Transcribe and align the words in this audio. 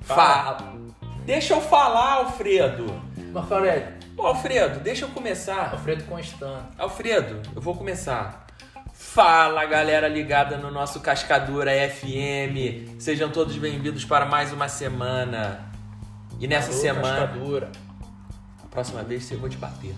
Fala. 0.00 0.72
Deixa 1.24 1.54
eu 1.54 1.60
falar, 1.60 2.14
Alfredo. 2.14 2.86
Marco 3.32 3.54
Aurélio. 3.54 3.98
Ô, 4.16 4.26
Alfredo, 4.26 4.80
deixa 4.80 5.04
eu 5.04 5.10
começar. 5.10 5.70
Alfredo 5.72 6.04
Constant. 6.04 6.62
Alfredo, 6.76 7.42
eu 7.54 7.62
vou 7.62 7.76
começar. 7.76 8.46
Fala, 8.92 9.64
galera 9.66 10.08
ligada 10.08 10.56
no 10.56 10.70
nosso 10.70 11.00
Cascadura 11.00 11.70
FM. 11.90 12.98
Sejam 12.98 13.30
todos 13.30 13.56
bem-vindos 13.56 14.04
para 14.04 14.26
mais 14.26 14.52
uma 14.52 14.68
semana. 14.68 15.70
E 16.40 16.48
nessa 16.48 16.72
Alô, 16.72 16.80
semana, 16.80 17.26
Cascadura. 17.28 17.72
a 18.64 18.66
próxima 18.68 19.02
vez 19.02 19.30
eu 19.30 19.38
vou 19.38 19.48
te 19.48 19.56
bater. 19.56 19.94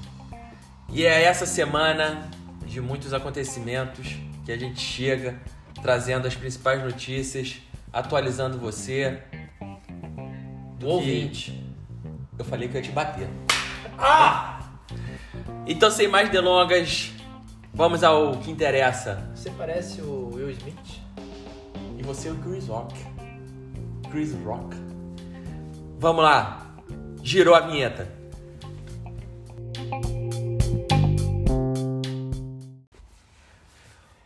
E 0.89 1.07
é 1.07 1.23
essa 1.23 1.47
semana 1.47 2.29
de 2.71 2.81
muitos 2.81 3.13
acontecimentos 3.13 4.17
que 4.45 4.53
a 4.53 4.57
gente 4.57 4.81
chega 4.81 5.39
trazendo 5.83 6.27
as 6.27 6.35
principais 6.35 6.83
notícias, 6.83 7.59
atualizando 7.93 8.59
você. 8.59 9.23
Do 10.79 10.87
que- 10.87 10.93
ouvinte. 10.93 11.65
Eu 12.39 12.45
falei 12.45 12.69
que 12.69 12.77
eu 12.77 12.81
ia 12.81 12.87
te 12.87 12.93
bater. 12.93 13.29
Ah! 13.99 14.61
Então, 15.67 15.91
sem 15.91 16.09
mais 16.09 16.31
delongas, 16.31 17.13
vamos 17.75 18.03
ao 18.03 18.37
que 18.39 18.51
interessa. 18.51 19.29
Você 19.35 19.51
parece 19.51 20.01
o 20.01 20.31
Will 20.35 20.51
Smith? 20.51 21.01
E 21.99 22.03
você 22.03 22.29
é 22.29 22.33
o 22.33 22.37
Chris 22.37 22.67
Rock. 22.67 22.95
Chris 24.11 24.33
Rock. 24.45 24.75
Vamos 25.99 26.25
lá. 26.25 26.67
Girou 27.23 27.55
a 27.55 27.61
vinheta. 27.61 28.09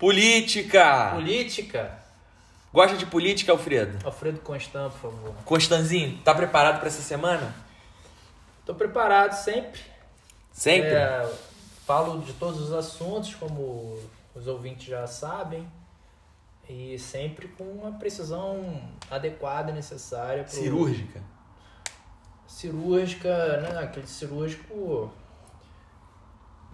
Política. 0.04 1.12
Política. 1.14 1.98
Gosta 2.70 2.94
de 2.94 3.06
política, 3.06 3.52
Alfredo? 3.52 4.04
Alfredo 4.06 4.38
Constant, 4.40 4.92
por 4.92 5.00
favor. 5.10 5.34
Constanzinho, 5.46 6.18
tá 6.22 6.34
preparado 6.34 6.78
para 6.78 6.88
essa 6.88 7.00
semana? 7.00 7.54
Tô 8.66 8.74
preparado 8.74 9.32
sempre. 9.32 9.80
Sempre? 10.52 10.90
É, 10.90 11.26
falo 11.86 12.20
de 12.20 12.34
todos 12.34 12.60
os 12.60 12.72
assuntos, 12.74 13.34
como 13.34 13.98
os 14.34 14.46
ouvintes 14.46 14.84
já 14.86 15.06
sabem. 15.06 15.66
E 16.68 16.98
sempre 16.98 17.48
com 17.48 17.64
uma 17.64 17.92
precisão 17.92 18.82
adequada 19.10 19.70
e 19.70 19.74
necessária. 19.74 20.44
pro- 20.44 20.52
Cirúrgica. 20.52 21.22
cirúrgica, 22.46 23.56
né? 23.62 23.78
Aquele 23.82 24.06
cirúrgico 24.06 25.10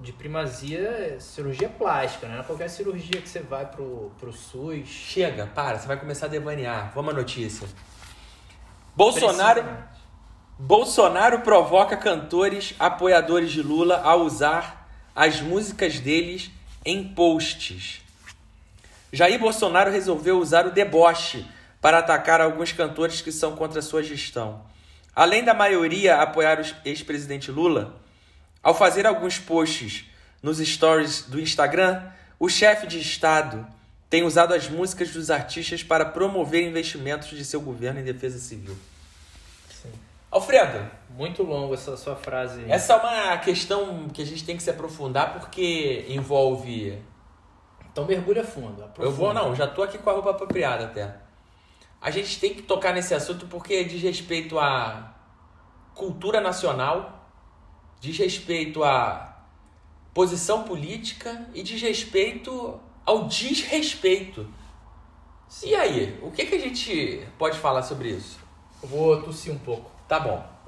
de 0.01 0.13
primazia, 0.13 1.19
cirurgia 1.21 1.69
plástica, 1.69 2.27
né? 2.27 2.43
Qualquer 2.47 2.69
cirurgia 2.71 3.21
que 3.21 3.29
você 3.29 3.41
vai 3.41 3.67
pro, 3.67 4.11
pro 4.19 4.33
SUS. 4.33 4.89
Chega, 4.89 5.47
para, 5.47 5.79
você 5.79 5.87
vai 5.87 5.99
começar 5.99 6.27
a 6.27 6.29
devanear. 6.29 6.91
Vamos 6.95 7.13
à 7.13 7.17
notícia. 7.17 7.69
Bolsonaro, 8.97 9.65
Bolsonaro 10.59 11.41
provoca 11.41 11.97
cantores 11.97 12.75
apoiadores 12.79 13.51
de 13.53 13.63
Lula 13.63 14.01
a 14.03 14.15
usar 14.17 14.89
as 15.15 15.41
músicas 15.41 16.01
deles 16.01 16.51
em 16.85 17.07
posts. 17.15 18.01
Jair 19.13 19.39
Bolsonaro 19.39 19.91
resolveu 19.91 20.39
usar 20.39 20.67
o 20.67 20.71
deboche 20.71 21.47
para 21.81 21.99
atacar 21.99 22.41
alguns 22.41 22.73
cantores 22.73 23.21
que 23.21 23.33
são 23.33 23.57
contra 23.57 23.83
sua 23.83 24.03
gestão. 24.03 24.63
Além 25.15 25.45
da 25.45 25.53
maioria 25.53 26.17
apoiar 26.23 26.61
o 26.61 26.89
ex-presidente 26.89 27.51
Lula, 27.51 28.01
ao 28.63 28.75
fazer 28.75 29.07
alguns 29.07 29.39
posts 29.39 30.05
nos 30.43 30.59
stories 30.59 31.23
do 31.23 31.41
Instagram, 31.41 32.03
o 32.39 32.49
chefe 32.49 32.87
de 32.87 32.99
Estado 33.01 33.67
tem 34.09 34.23
usado 34.25 34.55
as 34.55 34.69
músicas 34.69 35.11
dos 35.11 35.31
artistas 35.31 35.83
para 35.83 36.05
promover 36.05 36.67
investimentos 36.67 37.29
de 37.29 37.45
seu 37.45 37.61
governo 37.61 38.01
em 38.01 38.05
defesa 38.05 38.39
civil. 38.39 38.77
Sim. 39.71 39.93
Alfredo, 40.31 40.91
Muito 41.11 41.43
longo 41.43 41.75
essa 41.75 41.97
sua 41.97 42.17
frase. 42.17 42.61
aí. 42.61 42.71
essa 42.71 42.95
é 42.95 42.97
uma 42.97 43.39
questão 43.39 44.09
que 44.09 44.23
a 44.23 44.27
gente 44.27 44.45
tem 44.45 44.57
que 44.57 44.63
se 44.63 44.71
aprofundar 44.71 45.33
porque 45.35 46.07
envolve. 46.09 46.99
Então 47.93 48.05
mergulha 48.05 48.45
fundo. 48.45 48.83
Eu 48.99 49.11
vou, 49.13 49.29
aprofunda. 49.31 49.35
não, 49.35 49.55
já 49.55 49.67
tô 49.67 49.83
aqui 49.83 49.99
com 49.99 50.11
a 50.11 50.13
roupa 50.13 50.31
apropriada 50.31 50.85
até. 50.87 51.15
A 52.01 52.11
gente 52.11 52.41
tem 52.41 52.55
que 52.55 52.63
tocar 52.63 52.95
nesse 52.95 53.15
assunto 53.15 53.47
porque 53.47 53.85
diz 53.85 54.01
respeito 54.03 54.59
à 54.59 55.15
cultura 55.95 56.41
nacional, 56.41 57.20
diz 58.01 58.17
respeito 58.17 58.83
à 58.83 59.45
posição 60.15 60.65
política 60.65 61.47
e 61.55 61.63
diz 61.63 61.81
respeito 61.81 62.81
ao 63.05 63.29
desrespeito. 63.29 64.49
E 65.63 65.75
aí, 65.75 66.19
o 66.23 66.31
que, 66.31 66.47
que 66.47 66.55
a 66.55 66.61
gente 66.61 67.27
pode 67.39 67.59
falar 67.59 67.83
sobre 67.83 68.11
isso? 68.11 68.39
Eu 68.83 68.89
vou 68.89 69.23
tossir 69.23 69.53
um 69.53 69.59
pouco. 69.59 69.91
Tá 70.09 70.19
bom. 70.19 70.45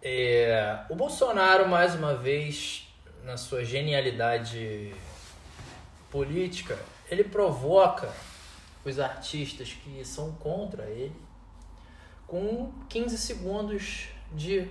É, 0.00 0.84
o 0.88 0.94
Bolsonaro, 0.94 1.68
mais 1.68 1.92
uma 1.94 2.14
vez, 2.14 2.86
na 3.24 3.36
sua 3.36 3.64
genialidade 3.64 4.94
política, 6.08 6.78
ele 7.10 7.24
provoca 7.24 8.08
os 8.84 9.00
artistas 9.00 9.72
que 9.72 10.04
são 10.04 10.32
contra 10.32 10.84
ele 10.84 11.12
com 12.28 12.70
15 12.88 13.18
segundos 13.18 14.08
de, 14.32 14.70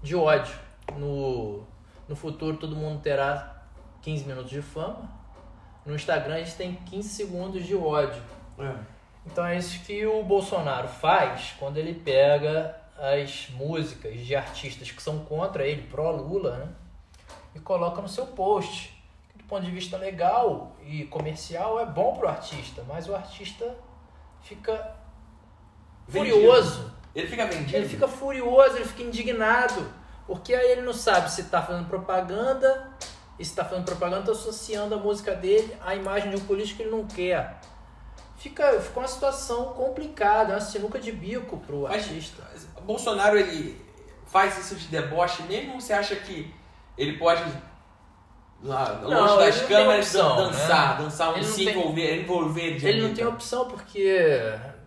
de 0.00 0.14
ódio. 0.14 0.54
No, 0.96 1.64
no 2.06 2.14
futuro, 2.14 2.58
todo 2.58 2.76
mundo 2.76 3.00
terá 3.00 3.64
15 4.02 4.24
minutos 4.26 4.50
de 4.50 4.62
fama. 4.62 5.10
No 5.84 5.96
Instagram, 5.96 6.36
a 6.36 6.38
gente 6.38 6.54
tem 6.54 6.74
15 6.74 7.08
segundos 7.08 7.64
de 7.64 7.74
ódio. 7.74 8.22
Então 9.26 9.44
é 9.44 9.56
isso 9.56 9.82
que 9.84 10.04
o 10.06 10.22
Bolsonaro 10.22 10.86
faz 10.86 11.54
quando 11.58 11.78
ele 11.78 11.94
pega 11.94 12.78
as 12.96 13.48
músicas 13.50 14.20
de 14.20 14.36
artistas 14.36 14.90
que 14.90 15.02
são 15.02 15.20
contra 15.24 15.66
ele, 15.66 15.82
pró-Lula, 15.88 16.58
né? 16.58 16.68
E 17.54 17.58
coloca 17.58 18.00
no 18.02 18.08
seu 18.08 18.26
post. 18.26 19.00
Do 19.34 19.44
ponto 19.44 19.64
de 19.64 19.70
vista 19.70 19.96
legal 19.96 20.76
e 20.84 21.04
comercial 21.04 21.80
é 21.80 21.86
bom 21.86 22.14
pro 22.14 22.28
artista, 22.28 22.84
mas 22.86 23.08
o 23.08 23.14
artista 23.14 23.76
fica 24.42 25.01
Vendido. 26.12 26.36
furioso. 26.36 26.92
Ele 27.14 27.26
fica 27.26 27.46
vendido? 27.46 27.76
Ele 27.76 27.88
fica 27.88 28.08
furioso, 28.08 28.76
ele 28.76 28.84
fica 28.84 29.02
indignado. 29.02 29.86
Porque 30.26 30.54
aí 30.54 30.72
ele 30.72 30.82
não 30.82 30.92
sabe 30.92 31.30
se 31.30 31.44
tá 31.44 31.60
fazendo 31.62 31.86
propaganda, 31.88 32.90
e 33.38 33.44
se 33.44 33.54
tá 33.54 33.64
fazendo 33.64 33.84
propaganda, 33.84 34.26
tá 34.26 34.32
associando 34.32 34.94
a 34.94 34.98
música 34.98 35.34
dele 35.34 35.76
à 35.84 35.94
imagem 35.94 36.30
de 36.30 36.36
um 36.36 36.40
político 36.40 36.76
que 36.78 36.82
ele 36.84 36.90
não 36.90 37.04
quer. 37.06 37.60
Fica, 38.36 38.80
fica 38.80 39.00
uma 39.00 39.08
situação 39.08 39.66
complicada, 39.72 40.52
uma 40.54 40.60
sinuca 40.60 40.98
de 40.98 41.12
bico 41.12 41.58
pro 41.58 41.82
Mas- 41.82 42.04
artista. 42.04 42.42
O 42.76 42.80
Bolsonaro 42.82 43.36
ele 43.38 43.80
faz 44.26 44.58
isso 44.58 44.74
de 44.74 44.88
deboche 44.88 45.42
mesmo 45.44 45.80
você 45.80 45.92
acha 45.92 46.16
que 46.16 46.52
ele 46.96 47.18
pode 47.18 47.44
lá, 48.62 49.00
longe 49.02 49.38
das 49.38 49.60
câmeras 49.62 50.14
opção, 50.14 50.36
dançar, 50.36 50.98
né? 50.98 51.04
dançar 51.04 51.38
um 51.38 51.42
se 51.42 51.68
envolver, 51.68 52.22
envolver 52.22 52.76
de 52.76 52.86
Ele 52.88 53.02
não 53.02 53.14
tem 53.14 53.26
opção 53.26 53.66
porque 53.68 54.18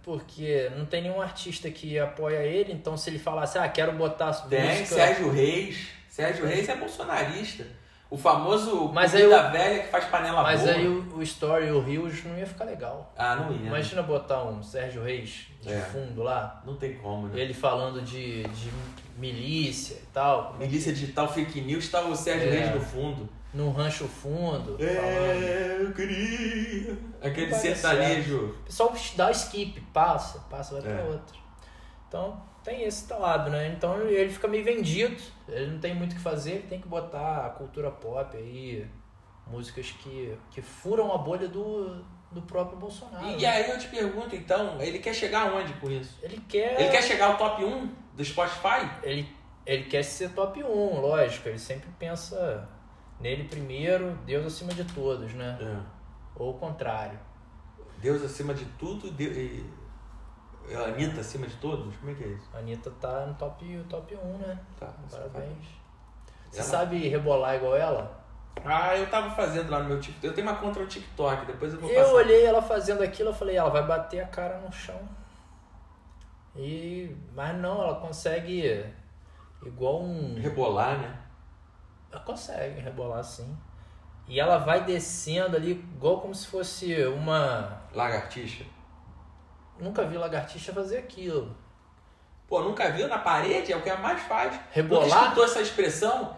porque 0.06 0.72
não 0.78 0.86
tem 0.86 1.02
nenhum 1.02 1.20
artista 1.20 1.68
que 1.72 1.98
apoia 1.98 2.44
ele, 2.44 2.72
então 2.72 2.96
se 2.96 3.10
ele 3.10 3.18
falasse, 3.18 3.58
ah, 3.58 3.68
quero 3.68 3.92
botar 3.94 4.32
Tem 4.34 4.62
música... 4.64 4.86
Sérgio 4.86 5.32
Reis. 5.32 5.88
Sérgio 6.08 6.46
Reis 6.46 6.70
é 6.70 6.76
bolsonarista. 6.76 7.66
O 8.08 8.16
famoso 8.16 8.92
Mas 8.94 9.16
aí 9.16 9.26
o- 9.26 9.52
velha 9.52 9.80
que 9.82 9.88
faz 9.90 10.06
panela 10.06 10.44
Mas 10.44 10.62
boa. 10.62 10.74
aí 10.74 10.88
o, 10.88 11.18
o 11.18 11.24
Story 11.24 11.66
e 11.66 11.72
o 11.72 11.80
Rios 11.82 12.24
não 12.24 12.38
ia 12.38 12.46
ficar 12.46 12.66
legal. 12.66 13.12
Ah, 13.18 13.36
não 13.36 13.52
ia. 13.52 13.66
Imagina 13.66 14.04
botar 14.04 14.44
um 14.44 14.62
Sérgio 14.62 15.04
Reis 15.04 15.48
de 15.60 15.74
É. 15.74 15.80
fundo 15.82 16.22
lá, 16.22 16.62
Não 16.64 16.76
tem 16.78 16.94
como, 16.94 17.28
né? 17.28 17.40
ele 17.42 17.54
falando 17.56 18.00
de, 18.04 18.44
de 18.44 18.70
milícia 19.18 19.96
e 19.96 20.06
tal, 20.14 20.56
Milícia 20.60 20.94
digital 20.94 21.28
fake 21.34 21.60
news, 21.62 21.90
tá 21.90 22.02
o 22.02 22.16
Sérgio 22.16 22.48
É. 22.48 22.60
Reis 22.60 22.76
no 22.76 22.80
fundo. 22.82 23.28
Num 23.56 23.72
rancho 23.72 24.06
fundo, 24.06 24.78
falando. 24.78 24.82
É, 24.82 25.78
eu 25.80 25.94
queria. 25.94 26.98
Aquele 27.22 27.54
sertanejo. 27.56 28.48
O 28.48 28.64
pessoal 28.66 28.94
dá 29.16 29.28
o 29.30 29.32
skip, 29.32 29.80
passa, 29.94 30.40
passa, 30.50 30.80
vai 30.80 30.92
É. 30.92 30.96
pra 30.96 31.06
outra. 31.06 31.38
Então 32.08 32.44
tem 32.64 32.84
esse 32.84 33.12
lado, 33.14 33.50
né? 33.50 33.70
Então 33.70 34.02
ele 34.02 34.30
fica 34.30 34.48
meio 34.48 34.64
vendido, 34.66 35.16
ele 35.48 35.72
não 35.72 35.80
tem 35.80 35.96
muito 35.96 36.12
o 36.12 36.16
que 36.16 36.22
fazer, 36.22 36.52
ele 36.52 36.68
tem 36.68 36.82
que 36.82 36.88
botar 36.88 37.46
a 37.46 37.50
cultura 37.52 37.90
pop 37.90 38.36
aí, 38.36 38.86
músicas 39.48 39.90
que, 39.92 40.38
que 40.52 40.62
furam 40.62 41.14
a 41.14 41.18
bolha 41.18 41.48
do, 41.48 42.04
do 42.32 42.42
próprio 42.42 42.78
Bolsonaro. 42.78 43.26
E, 43.28 43.40
e 43.40 43.46
aí 43.46 43.70
eu 43.70 43.78
te 43.78 43.88
pergunto, 43.88 44.36
então, 44.36 44.82
ele 44.82 45.00
quer 45.00 45.14
chegar 45.14 45.50
aonde 45.50 45.74
com 45.74 45.90
isso? 45.90 46.18
Ele 46.22 46.42
quer. 46.50 46.80
Ele 46.80 46.90
quer 46.90 47.04
chegar 47.04 47.28
ao 47.28 47.38
top 47.38 47.64
1 47.64 47.90
do 48.14 48.26
Spotify? 48.26 48.90
ele, 49.04 49.30
ele 49.66 49.84
quer 49.86 50.04
ser 50.04 50.32
top 50.32 50.62
1, 50.62 51.00
lógico. 51.00 51.48
Ele 51.48 51.60
sempre 51.60 51.90
pensa 51.98 52.68
nele 53.20 53.46
primeiro, 53.46 54.12
Deus 54.26 54.46
acima 54.46 54.74
de 54.74 54.84
todos, 54.86 55.34
né? 55.34 55.58
Ou 56.36 56.52
o 56.52 56.60
contrário. 56.60 57.18
Deus 58.00 58.22
acima 58.24 58.54
de 58.54 58.66
tudo, 58.78 59.10
Deus, 59.12 59.36
e 59.36 59.66
a 60.76 60.80
Anitta 60.86 61.22
acima 61.22 61.48
de 61.48 61.56
todos? 61.58 61.96
Como 61.98 62.12
é 62.12 62.14
que 62.14 62.24
é 62.24 62.28
isso? 62.28 62.50
A 62.54 62.58
Anitta 62.60 62.92
tá 63.00 63.26
no 63.26 63.34
top, 63.36 63.86
top 63.90 64.16
1, 64.16 64.38
né? 64.40 64.60
Tá, 64.80 64.94
Parabéns. 65.10 65.66
Você 66.52 66.60
Ela- 66.62 66.70
sabe 66.70 67.08
rebolar 67.08 67.56
igual 67.56 67.76
ela? 67.76 68.24
Ah, 68.64 68.96
eu 68.98 69.10
tava 69.10 69.30
fazendo 69.32 69.70
lá 69.70 69.80
no 69.80 69.90
meu 69.90 70.00
TikTok. 70.00 70.26
Eu 70.26 70.34
tenho 70.34 70.48
uma 70.48 70.56
conta 70.58 70.80
no 70.80 70.88
TikTok, 70.88 71.46
depois 71.46 71.74
eu 71.74 71.80
vou 71.80 71.90
Eu 71.90 72.02
passar. 72.04 72.14
olhei 72.16 72.46
ela 72.46 72.62
fazendo 72.62 73.04
aquilo, 73.04 73.30
eu 73.30 73.34
falei, 73.34 73.58
ela 73.58 73.70
vai 73.70 73.86
bater 73.86 74.22
a 74.22 74.28
cara 74.28 74.60
no 74.60 74.72
chão. 74.72 75.00
E 76.56 77.16
mas 77.34 77.56
não, 77.58 77.82
ela 77.84 77.96
consegue 78.00 78.86
igual 79.66 80.02
um 80.02 80.36
Rebolar, 80.40 80.98
né? 81.00 81.20
Ela 82.16 82.24
consegue 82.24 82.80
rebolar 82.80 83.22
sim. 83.22 83.58
E 84.26 84.40
ela 84.40 84.58
vai 84.58 84.86
descendo 84.86 85.58
ali, 85.58 85.72
igual 85.72 86.22
como 86.22 86.34
se 86.34 86.48
fosse 86.48 87.06
uma. 87.08 87.82
Lagartixa. 87.94 88.64
Nunca 89.78 90.06
vi 90.06 90.18
lagartixa 90.18 90.72
fazer 90.72 90.98
aquilo. 90.98 91.54
Pô, 92.48 92.62
nunca 92.62 92.90
viu 92.90 93.10
na 93.10 93.18
parede? 93.18 93.74
É 93.74 93.76
o 93.76 93.82
que 93.82 93.90
ela 93.90 94.00
mais 94.00 94.22
faz. 94.22 94.58
Rebolar? 94.72 95.06
Nunca 95.06 95.20
escutou 95.24 95.44
essa 95.44 95.62
expressão? 95.62 96.38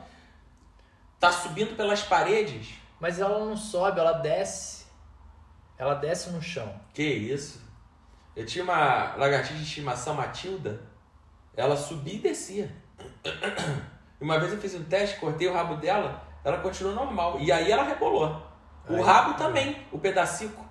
Tá 1.20 1.32
subindo 1.32 1.76
pelas 1.76 2.02
paredes? 2.02 2.74
Mas 3.00 3.20
ela 3.20 3.38
não 3.38 3.56
sobe, 3.56 4.00
ela 4.00 4.14
desce. 4.14 4.88
Ela 5.78 5.94
desce 5.94 6.32
no 6.32 6.42
chão. 6.42 6.74
Que 6.92 7.04
isso? 7.04 7.62
Eu 8.36 8.48
tinha 8.48 8.64
uma 8.64 9.16
lagartixa 9.16 9.54
de 9.54 9.64
estimação, 9.64 10.16
Matilda. 10.16 10.82
Ela 11.56 11.78
subia 11.78 12.16
e 12.16 12.20
descia. 12.20 12.76
E 14.19 14.24
Uma 14.24 14.40
vez 14.40 14.52
eu 14.52 14.60
fiz 14.60 14.74
um 14.75 14.84
teste, 14.84 15.19
cortei 15.19 15.48
o 15.48 15.54
rabo 15.54 15.75
dela, 15.75 16.22
ela 16.44 16.58
continuou 16.60 16.96
normal. 16.96 17.40
E 17.40 17.52
aí 17.52 17.72
ela 17.72 17.84
rebolou. 17.84 18.42
O 18.90 18.96
Aí- 18.96 19.02
rabo 19.02 19.34
também, 19.36 19.86
o 19.92 20.00
pedacico. 20.00 20.66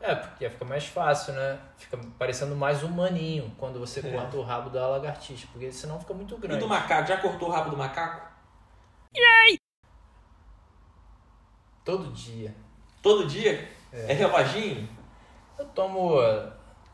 É, 0.00 0.14
porque 0.14 0.50
fica 0.50 0.64
mais 0.66 0.86
fácil, 0.86 1.32
né? 1.32 1.58
Fica 1.78 1.96
parecendo 2.18 2.54
mais 2.54 2.82
humaninho 2.82 3.54
quando 3.58 3.78
você 3.78 4.00
É. 4.06 4.12
corta 4.12 4.36
o 4.36 4.42
rabo 4.42 4.68
da 4.68 4.86
lagartixa, 4.88 5.46
porque 5.52 5.72
senão 5.72 5.98
fica 5.98 6.12
muito 6.12 6.34
E 6.34 6.38
grande. 6.38 6.60
do 6.60 6.68
macaco? 6.68 7.08
Já 7.08 7.16
cortou 7.18 7.48
o 7.48 7.50
rabo 7.52 7.70
do 7.70 7.76
macaco? 7.76 8.28
Todo 11.84 12.10
dia. 12.12 12.54
Todo 13.02 13.26
dia? 13.26 13.68
É, 13.92 14.12
reloginho? 14.12 14.88
Eu 15.58 15.66
tomo. 15.66 16.14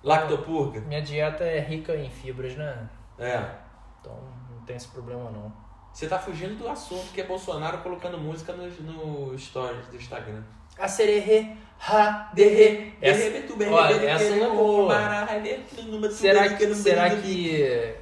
Lactopurga? 0.02 0.80
Minha 0.80 1.02
dieta 1.02 1.44
é 1.44 1.60
rica 1.60 1.94
em 1.94 2.08
fibras, 2.10 2.56
né? 2.56 2.88
É. 3.18 3.54
Então 4.00 4.16
não 4.50 4.62
tem 4.64 4.76
esse 4.76 4.88
problema 4.88 5.30
não. 5.30 5.52
Você 5.92 6.06
tá 6.06 6.18
fugindo 6.18 6.54
do 6.56 6.68
assunto 6.68 7.12
que 7.12 7.20
é 7.20 7.24
Bolsonaro 7.24 7.78
colocando 7.78 8.16
música 8.18 8.52
no, 8.52 8.66
no 8.68 9.38
stories 9.38 9.86
do 9.86 9.96
Instagram. 9.96 10.42
A 10.78 10.88
sererê, 10.88 11.48
ha, 11.80 12.30
derê. 12.32 12.92
Essa, 13.02 13.24
olha, 13.70 14.10
essa 14.10 14.30
não 14.36 14.46
é 14.46 14.56
boa. 14.56 14.94
Será 16.10 16.48
que, 16.54 16.74
será 16.74 17.10
que, 17.10 17.94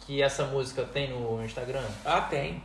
que 0.00 0.22
essa 0.22 0.44
música 0.44 0.84
tem 0.84 1.10
no 1.10 1.42
Instagram? 1.42 1.84
Ah, 2.04 2.20
tem. 2.22 2.62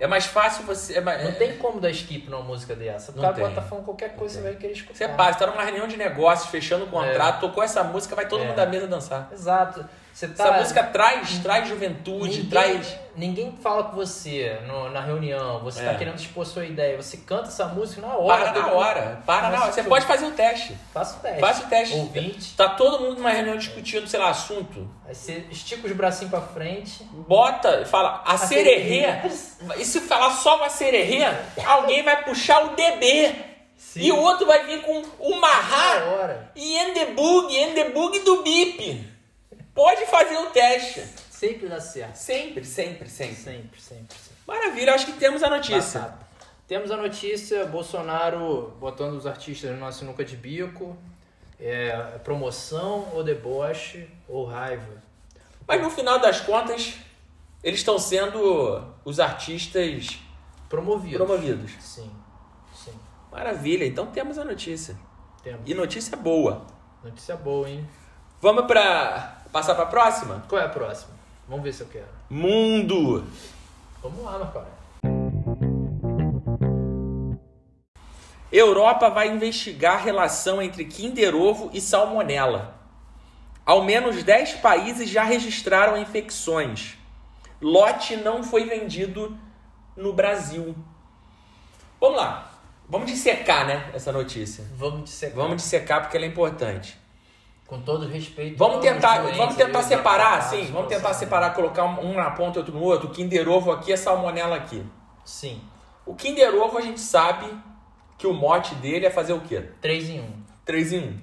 É 0.00 0.06
mais 0.06 0.26
fácil 0.26 0.64
você. 0.64 0.98
É 0.98 1.00
mais, 1.00 1.24
Não 1.24 1.32
tem 1.32 1.56
como 1.58 1.80
dar 1.80 1.90
skip 1.90 2.30
numa 2.30 2.42
música 2.42 2.74
dessa. 2.74 3.10
O 3.12 3.20
cara 3.20 3.34
tem. 3.34 3.46
estar 3.48 3.62
falando 3.62 3.84
qualquer 3.84 4.14
coisa, 4.14 4.36
você 4.36 4.42
vai 4.42 4.54
querer 4.54 4.72
escutar. 4.72 4.94
Você 4.94 5.08
passa, 5.08 5.40
tá 5.40 5.46
numa 5.48 5.62
reunião 5.64 5.88
de 5.88 5.96
negócios, 5.96 6.50
fechando 6.50 6.84
o 6.84 6.88
contrato, 6.88 7.40
tocou 7.40 7.62
essa 7.62 7.82
música, 7.82 8.14
vai 8.14 8.28
todo 8.28 8.42
É. 8.42 8.46
mundo 8.46 8.56
da 8.56 8.66
mesa 8.66 8.86
dançar. 8.86 9.28
Exato. 9.32 9.84
Tá, 10.26 10.32
Essa 10.44 10.52
música 10.58 10.82
traz, 10.82 11.38
traz 11.38 11.68
juventude, 11.68 12.28
ninguém, 12.38 12.46
traz. 12.50 12.96
ninguém 13.14 13.56
fala 13.62 13.84
com 13.84 13.94
você 13.96 14.58
no- 14.66 14.90
na 14.90 15.00
reunião, 15.00 15.60
você 15.60 15.80
É. 15.80 15.84
tá 15.84 15.94
querendo 15.94 16.16
expor 16.18 16.44
sua 16.44 16.64
ideia, 16.64 16.96
você 17.00 17.18
canta 17.18 17.48
essa 17.48 17.66
música 17.66 18.00
na 18.00 18.16
hora. 18.16 18.50
Para 18.52 18.60
na 18.60 18.72
hora. 18.72 19.22
Para 19.24 19.50
na 19.50 19.62
hora. 19.62 19.72
Você 19.72 19.82
pode 19.84 20.06
fazer 20.06 20.26
o 20.26 20.32
teste. 20.32 20.76
Faça 20.92 21.18
o 21.18 21.20
teste. 21.20 21.40
Faz 21.40 21.58
o 21.60 21.66
teste. 21.68 21.94
Ouvinte. 21.94 22.54
Tá 22.56 22.70
todo 22.70 23.00
mundo 23.00 23.16
numa 23.18 23.30
reunião 23.30 23.56
discutindo, 23.56 24.08
sei 24.08 24.18
lá, 24.18 24.30
assunto. 24.30 24.90
Aí 25.06 25.14
você 25.14 25.44
estica 25.50 25.86
os 25.86 25.92
bracinhos 25.92 26.30
pra 26.30 26.40
frente. 26.40 27.04
Bota, 27.12 27.84
fala, 27.86 28.22
a 28.26 28.36
sererê. 28.36 29.06
E 29.76 29.84
se 29.84 30.00
falar 30.00 30.30
só 30.32 30.64
a 30.64 30.68
sererê, 30.68 31.24
alguém 31.64 32.02
vai 32.02 32.24
puxar 32.24 32.64
o 32.64 32.68
DB. 32.74 33.34
Sim. 33.76 34.00
E 34.00 34.10
o 34.12 34.16
outro 34.16 34.44
vai 34.46 34.66
vir 34.66 34.82
com 34.82 35.02
o 35.20 35.40
hora. 35.40 36.50
e 36.56 36.76
endebug, 36.76 37.56
endebug 37.56 38.18
do 38.20 38.42
bip. 38.42 39.17
Pode 39.78 40.06
fazer 40.06 40.36
o 40.38 40.46
teste. 40.46 41.04
Sempre 41.30 41.68
dá 41.68 41.80
certo. 41.80 42.16
Sempre, 42.16 42.64
sempre, 42.64 43.08
sempre. 43.08 43.36
Sempre, 43.36 43.80
sempre, 43.80 44.16
sempre. 44.18 44.36
Maravilha, 44.44 44.92
acho 44.92 45.06
que 45.06 45.12
temos 45.12 45.40
a 45.40 45.48
notícia. 45.48 46.00
Batata. 46.00 46.26
Temos 46.66 46.90
a 46.90 46.96
notícia, 46.96 47.64
Bolsonaro 47.64 48.74
botando 48.80 49.12
os 49.12 49.24
artistas 49.24 49.78
na 49.78 49.92
sinuca 49.92 50.24
de 50.24 50.36
bico. 50.36 50.98
É, 51.60 51.96
promoção 52.24 53.08
ou 53.14 53.22
deboche 53.22 54.10
ou 54.28 54.46
raiva. 54.46 55.00
Mas 55.64 55.80
no 55.80 55.90
final 55.90 56.18
das 56.18 56.40
contas, 56.40 56.94
eles 57.62 57.78
estão 57.78 58.00
sendo 58.00 58.82
os 59.04 59.20
artistas 59.20 60.18
Promovido. 60.68 61.24
promovidos. 61.24 61.70
Sim, 61.78 62.10
sim. 62.74 62.98
Maravilha, 63.30 63.84
então 63.84 64.06
temos 64.06 64.38
a 64.38 64.44
notícia. 64.44 64.96
Temos. 65.40 65.60
E 65.64 65.72
notícia 65.72 66.16
boa. 66.16 66.66
Notícia 67.04 67.36
boa, 67.36 67.70
hein? 67.70 67.88
Vamos 68.40 68.66
pra. 68.66 69.37
Passar 69.52 69.74
pra 69.74 69.86
próxima? 69.86 70.44
Qual 70.48 70.60
é 70.60 70.64
a 70.64 70.68
próxima? 70.68 71.12
Vamos 71.48 71.64
ver 71.64 71.72
se 71.72 71.82
eu 71.82 71.88
quero. 71.88 72.08
Mundo. 72.28 73.24
Vamos 74.02 74.24
lá, 74.24 74.38
meu 74.38 74.46
cara. 74.48 74.78
Europa 78.50 79.10
vai 79.10 79.28
investigar 79.28 79.94
a 79.94 80.02
relação 80.02 80.60
entre 80.62 80.84
Kinder 80.84 81.34
Ovo 81.34 81.70
e 81.72 81.80
salmonela. 81.80 82.74
Ao 83.64 83.84
menos 83.84 84.22
10 84.22 84.54
países 84.54 85.10
já 85.10 85.22
registraram 85.22 85.96
infecções. 85.96 86.96
Lote 87.60 88.16
não 88.16 88.42
foi 88.42 88.64
vendido 88.64 89.36
no 89.94 90.12
Brasil. 90.12 90.74
Vamos 92.00 92.16
lá. 92.16 92.50
Vamos 92.88 93.10
dissecar, 93.10 93.66
né, 93.66 93.90
essa 93.92 94.10
notícia. 94.10 94.64
Vamos 94.74 95.04
dissecar. 95.04 95.36
Vamos 95.36 95.56
dissecar 95.56 96.00
porque 96.00 96.16
ela 96.16 96.24
é 96.24 96.28
importante. 96.28 96.98
Com 97.68 97.82
todo 97.82 98.08
respeito. 98.08 98.56
Vamos 98.56 98.80
tentar, 98.80 99.20
vamos 99.20 99.54
tentar 99.54 99.82
separar, 99.82 100.40
sim. 100.40 100.64
Vamos 100.72 100.88
tentar 100.88 101.12
separar, 101.12 101.50
colocar 101.50 101.84
um 101.84 102.14
na 102.14 102.30
ponta 102.30 102.58
e 102.58 102.60
outro 102.60 102.74
no 102.74 102.82
outro. 102.82 103.08
O 103.08 103.10
Kinder 103.10 103.46
Ovo 103.46 103.70
aqui 103.70 103.92
é 103.92 103.96
salmonela 103.96 104.56
aqui. 104.56 104.82
Sim. 105.22 105.60
O 106.06 106.14
Kinder 106.14 106.54
Ovo 106.54 106.78
a 106.78 106.80
gente 106.80 106.98
sabe 106.98 107.46
que 108.16 108.26
o 108.26 108.32
mote 108.32 108.74
dele 108.76 109.04
é 109.04 109.10
fazer 109.10 109.34
o 109.34 109.42
quê? 109.42 109.68
3 109.82 110.08
em 110.08 110.20
1. 110.20 110.42
3 110.64 110.92
em 110.94 111.08
1. 111.10 111.20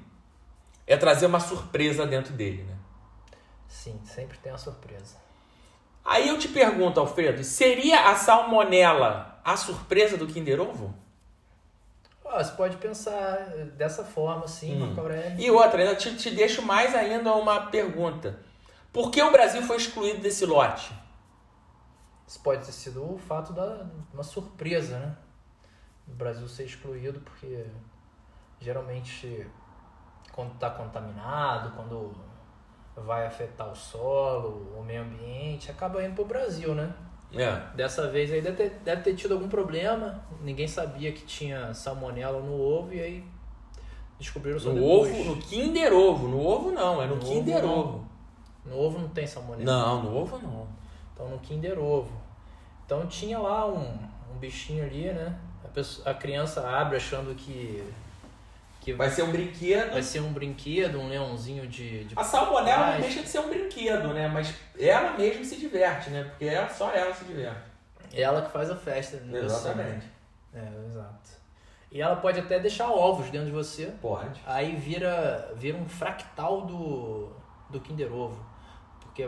É 0.86 0.96
trazer 0.96 1.26
uma 1.26 1.40
surpresa 1.40 2.06
dentro 2.06 2.32
dele, 2.32 2.62
né? 2.62 2.76
Sim, 3.68 4.00
sempre 4.04 4.38
tem 4.38 4.52
uma 4.52 4.60
surpresa. 4.60 5.16
Aí 6.06 6.30
eu 6.30 6.38
te 6.38 6.48
pergunto, 6.48 7.00
Alfredo, 7.00 7.44
seria 7.44 8.12
a 8.12 8.16
salmonela 8.16 9.42
a 9.44 9.58
surpresa 9.58 10.16
do 10.16 10.28
Kinder 10.28 10.62
Ovo? 10.62 10.94
Você 12.34 12.52
pode 12.54 12.78
pensar 12.78 13.38
dessa 13.78 14.04
forma, 14.04 14.48
sim, 14.48 14.76
Hum. 14.76 14.86
Marco 14.88 15.02
Aurélio. 15.02 15.40
E 15.40 15.50
outra, 15.52 15.82
ainda 15.82 15.96
te, 15.96 16.16
te 16.18 16.32
deixo 16.32 16.62
mais 16.62 16.94
ainda 16.96 17.34
uma 17.34 17.68
pergunta. 17.68 18.40
Por 18.92 19.12
que 19.12 19.22
o 19.22 19.32
Brasil 19.32 19.62
foi 19.62 19.78
excluído 19.78 20.22
desse 20.22 20.46
lote? 20.46 20.94
Isso 22.28 22.40
pode 22.42 22.66
ter 22.66 22.72
sido 22.72 23.14
o 23.14 23.18
fato 23.18 23.54
da 23.54 23.86
uma 24.14 24.24
surpresa, 24.24 24.98
né? 24.98 25.16
O 26.08 26.12
Brasil 26.14 26.48
ser 26.48 26.64
excluído 26.66 27.20
porque 27.20 27.66
geralmente 28.60 29.48
quando 30.32 30.54
está 30.54 30.70
contaminado, 30.70 31.72
quando 31.76 32.14
vai 32.96 33.26
afetar 33.26 33.70
o 33.72 33.76
solo, 33.76 34.78
o 34.78 34.84
meio 34.84 35.04
ambiente, 35.04 35.70
acaba 35.70 36.04
indo 36.04 36.16
para 36.16 36.24
o 36.24 36.28
Brasil, 36.28 36.74
né? 36.74 36.94
É. 37.34 37.62
Dessa 37.76 38.08
vez 38.10 38.32
aí 38.32 38.42
deve 38.42 38.56
ter, 38.56 38.70
deve 38.84 39.02
ter 39.02 39.14
tido 39.16 39.34
algum 39.34 39.48
problema, 39.50 40.24
ninguém 40.42 40.68
sabia 40.68 41.12
que 41.12 41.26
tinha 41.26 41.74
salmonela 41.74 42.40
no 42.42 42.60
ovo 42.60 42.94
e 42.94 43.02
aí 43.02 43.24
descobriram 44.18 44.60
só 44.60 44.70
No 44.70 44.76
depois. 44.76 45.12
ovo, 45.14 45.36
no 45.36 45.42
Kinder 45.42 45.94
Ovo. 45.94 46.28
No 46.30 46.40
ovo 46.46 46.72
não, 46.72 47.02
é 47.02 47.08
no, 47.08 47.16
No 47.16 47.22
Kinder 47.22 47.64
ovo. 47.66 47.80
Ovo. 47.80 48.06
No 48.66 48.78
ovo 48.80 49.00
não 49.00 49.10
tem 49.10 49.28
salmonela. 49.28 49.66
Não, 49.72 50.04
no 50.04 50.16
ovo 50.18 50.38
não. 50.38 50.68
Então 51.14 51.28
no 51.30 51.40
Kinder 51.40 51.78
Ovo. 51.78 52.12
Então 52.86 53.06
tinha 53.08 53.38
lá 53.40 53.68
um, 53.68 53.98
um 54.34 54.38
bichinho 54.40 54.86
ali, 54.86 55.06
né? 55.12 55.38
A, 55.64 55.68
pessoa- 55.68 56.10
a 56.10 56.14
criança 56.14 56.68
abre 56.70 56.96
achando 56.98 57.36
que, 57.36 57.84
que 58.86 58.94
Vai 58.94 59.10
ser 59.10 59.24
um 59.24 59.32
brinquedo. 59.32 59.94
vai 59.94 60.04
ser 60.04 60.20
um 60.20 60.32
brinquedo, 60.32 61.00
um 61.00 61.10
leãozinho 61.10 61.66
de. 61.66 62.04
de 62.04 62.14
A 62.16 62.24
salmonela 62.24 62.92
não 62.92 63.02
deixa 63.02 63.24
de 63.24 63.28
ser 63.28 63.40
um 63.40 63.50
brinquedo, 63.50 64.14
né? 64.14 64.28
Mas 64.28 64.54
ela 64.78 65.18
mesma 65.18 65.44
se 65.44 65.56
diverte, 65.58 66.12
né? 66.12 66.24
Porque 66.26 66.46
ela, 66.46 66.70
só 66.70 66.92
ela 66.92 67.12
se 67.12 67.26
diverte. 67.26 67.58
É 68.14 68.22
ela 68.22 68.44
que 68.44 68.52
faz 68.52 68.70
a 68.70 68.76
festa. 68.76 69.18
né? 69.18 69.40
Exatamente. 69.40 70.06
É, 70.54 70.86
exato. 70.86 71.32
E 71.92 72.00
ela 72.00 72.16
pode 72.18 72.40
até 72.40 72.60
deixar 72.60 72.88
ovos 72.92 73.32
dentro 73.32 73.48
de 73.48 73.52
você. 73.52 73.92
Pode. 74.00 74.40
Aí 74.46 74.76
vira, 74.76 75.52
vira 75.56 75.76
um 75.78 75.90
fractal 75.90 76.62
do, 76.68 77.32
do 77.72 77.80
Kinder 77.80 78.14
Ovo. 78.14 78.46
Porque 79.02 79.28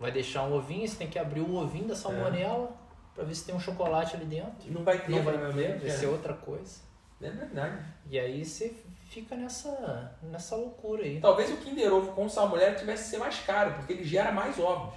vai 0.00 0.10
deixar 0.10 0.42
um 0.42 0.54
ovinho, 0.54 0.88
você 0.88 0.96
tem 0.96 1.06
que 1.06 1.20
abrir 1.20 1.40
o 1.40 1.54
ovinho 1.54 1.86
da 1.86 1.94
salmonela 1.94 2.72
pra 3.14 3.22
ver 3.22 3.34
se 3.34 3.44
tem 3.44 3.54
um 3.54 3.60
chocolate 3.60 4.16
ali 4.16 4.24
dentro. 4.24 4.72
Não 4.72 4.82
vai 4.82 4.98
ter, 4.98 5.12
Não 5.12 5.22
vai 5.22 5.38
ter, 5.52 5.78
vai 5.78 5.88
é. 5.88 5.90
ser 5.90 6.06
outra 6.06 6.34
coisa. 6.34 6.87
É 7.20 7.30
verdade. 7.30 7.84
E 8.10 8.18
aí 8.18 8.44
você 8.44 8.74
fica 9.10 9.34
nessa, 9.36 10.16
nessa 10.22 10.54
loucura 10.56 11.02
aí. 11.02 11.20
Talvez 11.20 11.50
o 11.50 11.56
Kinder 11.56 11.92
Ovo 11.92 12.12
com 12.12 12.28
salmonela 12.28 12.74
tivesse 12.76 13.04
que 13.04 13.10
ser 13.10 13.18
mais 13.18 13.38
caro, 13.40 13.74
porque 13.74 13.92
ele 13.92 14.04
gera 14.04 14.30
mais 14.32 14.58
ovos. 14.58 14.94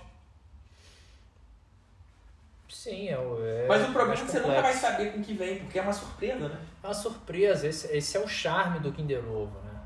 Sim, 2.70 3.10
é, 3.10 3.18
o- 3.20 3.44
é 3.46 3.68
Mas 3.68 3.82
o 3.88 3.92
problema 3.92 4.14
é 4.14 4.18
que 4.26 4.32
você 4.32 4.40
nunca 4.40 4.48
vai 4.62 4.62
complexo. 4.74 4.82
saber 4.82 5.14
com 5.14 5.22
que 5.22 5.34
vem, 5.34 5.60
porque 5.60 5.78
é 5.78 5.82
uma 5.82 5.92
surpresa, 5.94 6.48
né? 6.50 6.58
É 6.82 6.88
uma 6.88 6.94
surpresa, 6.94 7.68
esse, 7.68 7.88
esse 7.96 8.16
é 8.18 8.20
o 8.20 8.28
charme 8.28 8.80
do 8.80 8.92
Kinder 8.94 9.24
Ovo, 9.30 9.60
né? 9.60 9.82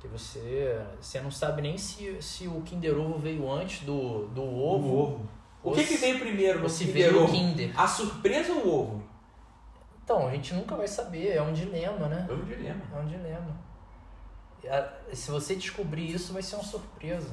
Que 0.00 0.06
você, 0.08 0.78
você 1.00 1.18
não 1.20 1.30
sabe 1.30 1.62
nem 1.62 1.78
se, 1.78 2.20
se 2.20 2.46
o 2.46 2.60
Kinder 2.60 2.96
Ovo 2.98 3.18
veio 3.18 3.50
antes 3.50 3.80
do, 3.86 4.26
do 4.28 4.42
ovo. 4.42 5.26
O 5.62 5.70
ou 5.70 5.74
que, 5.74 5.82
que 5.82 5.94
se- 5.94 6.00
veio 6.00 6.18
primeiro 6.20 6.60
no 6.60 6.68
se 6.68 6.84
Kinder 6.84 7.10
veio 7.10 7.20
o 7.20 7.24
Ovo? 7.24 7.32
Kinder. 7.32 7.80
A 7.80 7.88
surpresa 7.88 8.52
ou 8.52 8.66
o 8.66 8.80
ovo? 8.80 9.04
Então, 10.04 10.26
a 10.28 10.30
gente 10.32 10.52
nunca 10.54 10.76
vai 10.76 10.86
saber, 10.86 11.30
é 11.34 11.40
um 11.42 11.52
dilema, 11.52 12.06
né? 12.08 12.26
É 12.28 12.32
um 12.32 12.44
dilema. 12.44 12.82
É 12.94 12.98
um 12.98 13.06
dilema. 13.06 13.56
E 15.10 15.16
Se 15.16 15.30
você 15.30 15.54
descobrir 15.54 16.12
isso, 16.14 16.32
vai 16.32 16.42
ser 16.42 16.56
uma 16.56 16.64
surpresa. 16.64 17.30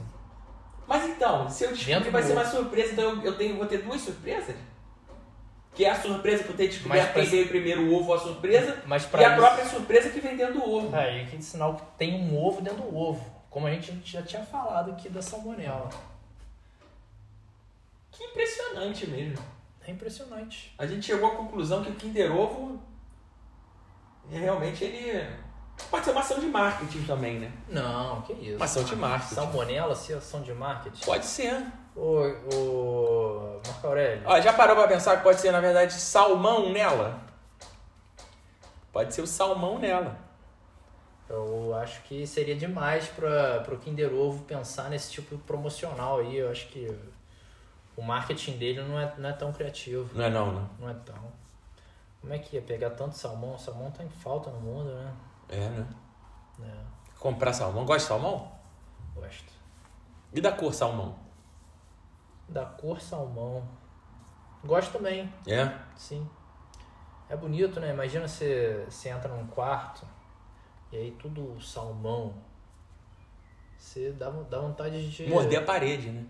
Mas 0.87 1.05
então, 1.09 1.49
se 1.49 1.63
eu 1.65 1.69
descobrir, 1.71 1.95
Dentro 1.95 2.11
vai 2.11 2.23
ser 2.23 2.31
uma 2.33 2.45
surpresa, 2.45 2.93
então 2.93 3.03
eu, 3.03 3.21
eu 3.23 3.37
tenho, 3.37 3.57
vou 3.57 3.65
ter 3.65 3.79
duas 3.83 4.01
surpresas? 4.01 4.55
Que 5.73 5.85
é 5.85 5.89
a 5.91 6.01
surpresa 6.01 6.43
por 6.43 6.55
ter 6.55 6.63
Mas 6.65 6.73
descoberto 6.75 7.13
pra- 7.13 7.21
quem 7.21 7.29
veio 7.29 7.47
primeiro 7.47 7.81
o 7.83 7.93
ovo 7.95 8.13
a 8.13 8.19
surpresa, 8.19 8.81
Mas 8.85 9.03
e 9.03 9.15
a 9.15 9.29
isso- 9.29 9.35
própria 9.37 9.65
surpresa 9.65 10.09
que 10.09 10.19
vem 10.19 10.35
dentro 10.35 10.55
do 10.55 10.69
ovo. 10.69 10.93
Aí 10.95 11.25
que 11.27 11.41
sinal 11.41 11.75
que 11.75 11.83
tem 11.97 12.13
um 12.15 12.37
ovo 12.41 12.61
dentro 12.61 12.81
do 12.83 12.95
ovo. 12.97 13.23
Como 13.49 13.67
a 13.67 13.71
gente 13.71 14.01
já 14.03 14.21
tinha 14.21 14.43
falado 14.43 14.91
aqui 14.91 15.07
da 15.09 15.21
salmonela. 15.21 15.89
Que 18.11 18.23
impressionante 18.25 19.07
mesmo. 19.09 19.43
É 19.91 19.93
impressionante. 19.93 20.73
A 20.77 20.87
gente 20.87 21.05
chegou 21.05 21.29
à 21.29 21.35
conclusão 21.35 21.83
que 21.83 21.91
o 21.91 21.95
Kinder 21.95 22.33
Ovo 22.33 22.81
é, 24.31 24.37
realmente 24.37 24.85
ele 24.85 25.27
pode 25.89 26.05
ser 26.05 26.11
uma 26.11 26.21
ação 26.21 26.39
de 26.39 26.45
marketing 26.45 27.03
também, 27.03 27.39
né? 27.39 27.51
Não, 27.67 28.21
que 28.21 28.31
isso. 28.31 28.55
Uma 28.55 28.65
ação 28.65 28.83
de 28.85 28.95
marketing. 28.95 29.35
Salmonela, 29.35 29.93
se 29.93 30.13
ação 30.13 30.41
de 30.41 30.53
marketing. 30.53 31.03
Pode 31.03 31.25
ser. 31.25 31.65
Ô, 31.93 32.21
ô, 32.53 33.61
Marco 33.67 33.87
Aurélio. 33.87 34.23
Ó, 34.25 34.39
já 34.39 34.53
parou 34.53 34.77
pra 34.77 34.87
pensar 34.87 35.17
que 35.17 35.23
pode 35.23 35.41
ser, 35.41 35.51
na 35.51 35.59
verdade, 35.59 35.93
salmão 35.93 36.71
nela? 36.71 37.19
Pode 38.93 39.13
ser 39.13 39.21
o 39.21 39.27
salmão 39.27 39.77
nela. 39.77 40.17
Eu 41.29 41.75
acho 41.75 42.01
que 42.03 42.25
seria 42.25 42.55
demais 42.55 43.07
para 43.07 43.73
o 43.73 43.77
Kinder 43.77 44.13
Ovo 44.13 44.43
pensar 44.45 44.89
nesse 44.89 45.11
tipo 45.11 45.37
promocional 45.39 46.19
aí. 46.19 46.37
Eu 46.37 46.49
acho 46.49 46.67
que 46.67 46.87
o 47.95 48.01
marketing 48.01 48.57
dele 48.57 48.81
não 48.83 48.99
é, 48.99 49.13
não 49.17 49.29
é 49.29 49.33
tão 49.33 49.51
criativo. 49.51 50.09
Não 50.17 50.25
é 50.25 50.29
não, 50.29 50.51
não. 50.51 50.69
Não 50.79 50.89
é 50.89 50.93
tão. 50.93 51.31
Como 52.19 52.33
é 52.33 52.39
que 52.39 52.55
ia 52.55 52.61
pegar 52.61 52.91
tanto 52.91 53.15
salmão? 53.17 53.57
Salmão 53.57 53.89
tá 53.91 54.03
em 54.03 54.09
falta 54.09 54.49
no 54.51 54.59
mundo, 54.61 54.93
né? 54.93 55.13
É, 55.49 55.69
né? 55.69 55.87
É, 56.63 56.83
Comprar 57.19 57.53
salmão. 57.53 57.85
Gosta 57.85 58.01
de 58.03 58.07
salmão? 58.07 58.51
gosto. 59.15 59.53
E 60.33 60.39
da 60.39 60.51
cor 60.51 60.73
salmão? 60.73 61.17
Da 62.47 62.65
cor 62.65 63.01
salmão. 63.01 63.67
Gosto 64.63 64.93
também, 64.93 65.31
É? 65.47 65.73
sim. 65.95 66.27
É 67.27 67.35
bonito, 67.35 67.79
né? 67.79 67.91
Imagina 67.91 68.27
você, 68.27 68.85
você 68.89 69.09
entra 69.09 69.33
num 69.33 69.47
quarto 69.47 70.05
e 70.91 70.97
aí 70.97 71.11
tudo 71.11 71.59
salmão. 71.61 72.33
Você 73.77 74.11
dá, 74.11 74.29
dá 74.29 74.59
vontade 74.59 75.09
de. 75.09 75.27
Morder 75.27 75.59
a 75.59 75.65
parede, 75.65 76.09
né? 76.11 76.25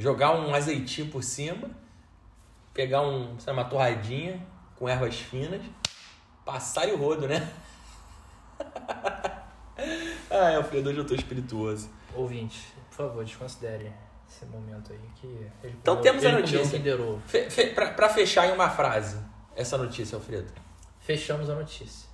Jogar 0.00 0.32
um 0.34 0.54
azeitinho 0.54 1.10
por 1.10 1.22
cima, 1.22 1.68
pegar 2.72 3.02
um, 3.02 3.36
lá, 3.46 3.52
uma 3.52 3.64
torradinha 3.66 4.40
com 4.76 4.88
ervas 4.88 5.16
finas, 5.16 5.60
passar 6.42 6.88
o 6.88 6.96
rodo, 6.96 7.28
né? 7.28 7.46
Ai, 10.30 10.56
Alfredo, 10.56 10.88
hoje 10.88 10.98
eu 11.00 11.06
tô 11.06 11.14
espirituoso. 11.14 11.90
Ouvinte, 12.14 12.72
por 12.88 12.96
favor, 12.96 13.24
desconsidere 13.26 13.92
esse 14.26 14.46
momento 14.46 14.90
aí 14.90 14.98
que 15.20 15.26
ele 15.26 15.76
Então 15.82 15.96
comeu- 15.96 16.02
temos 16.02 16.24
a 16.24 16.28
ele 16.30 16.42
comeu 16.42 16.56
notícia. 16.58 16.78
Fe, 17.26 17.50
fe, 17.50 17.66
pra, 17.74 17.90
pra 17.92 18.08
fechar 18.08 18.46
em 18.48 18.52
uma 18.52 18.70
frase, 18.70 19.18
essa 19.54 19.76
notícia, 19.76 20.16
Alfredo. 20.16 20.50
Fechamos 21.00 21.50
a 21.50 21.54
notícia. 21.54 22.08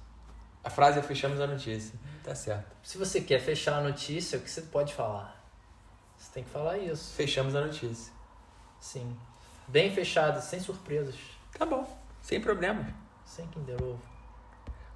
A 0.64 0.70
frase 0.70 0.98
é 0.98 1.02
fechamos 1.02 1.40
a 1.40 1.46
notícia. 1.46 1.94
Tá 2.24 2.34
certo. 2.34 2.74
Se 2.82 2.98
você 2.98 3.20
quer 3.20 3.38
fechar 3.38 3.78
a 3.78 3.80
notícia, 3.80 4.38
o 4.38 4.42
que 4.42 4.50
você 4.50 4.62
pode 4.62 4.92
falar? 4.92 5.36
Você 6.16 6.32
tem 6.32 6.44
que 6.44 6.50
falar 6.50 6.78
isso. 6.78 7.14
Fechamos 7.14 7.54
a 7.54 7.60
notícia. 7.60 8.12
Sim. 8.80 9.16
Bem 9.68 9.92
fechado, 9.94 10.40
sem 10.40 10.60
surpresas. 10.60 11.14
Tá 11.58 11.66
bom, 11.66 11.86
sem 12.22 12.40
problemas. 12.40 12.86
Sem 13.24 13.46
Kinder 13.48 13.82
Ovo. 13.82 14.00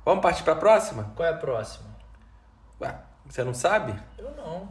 Vamos 0.04 0.22
partir 0.22 0.42
pra 0.42 0.54
próxima? 0.54 1.12
Qual 1.16 1.26
é 1.26 1.32
a 1.32 1.36
próxima? 1.36 1.88
Ué, 2.80 2.98
você 3.26 3.44
não 3.44 3.52
sabe? 3.52 4.00
Eu 4.16 4.30
não. 4.36 4.68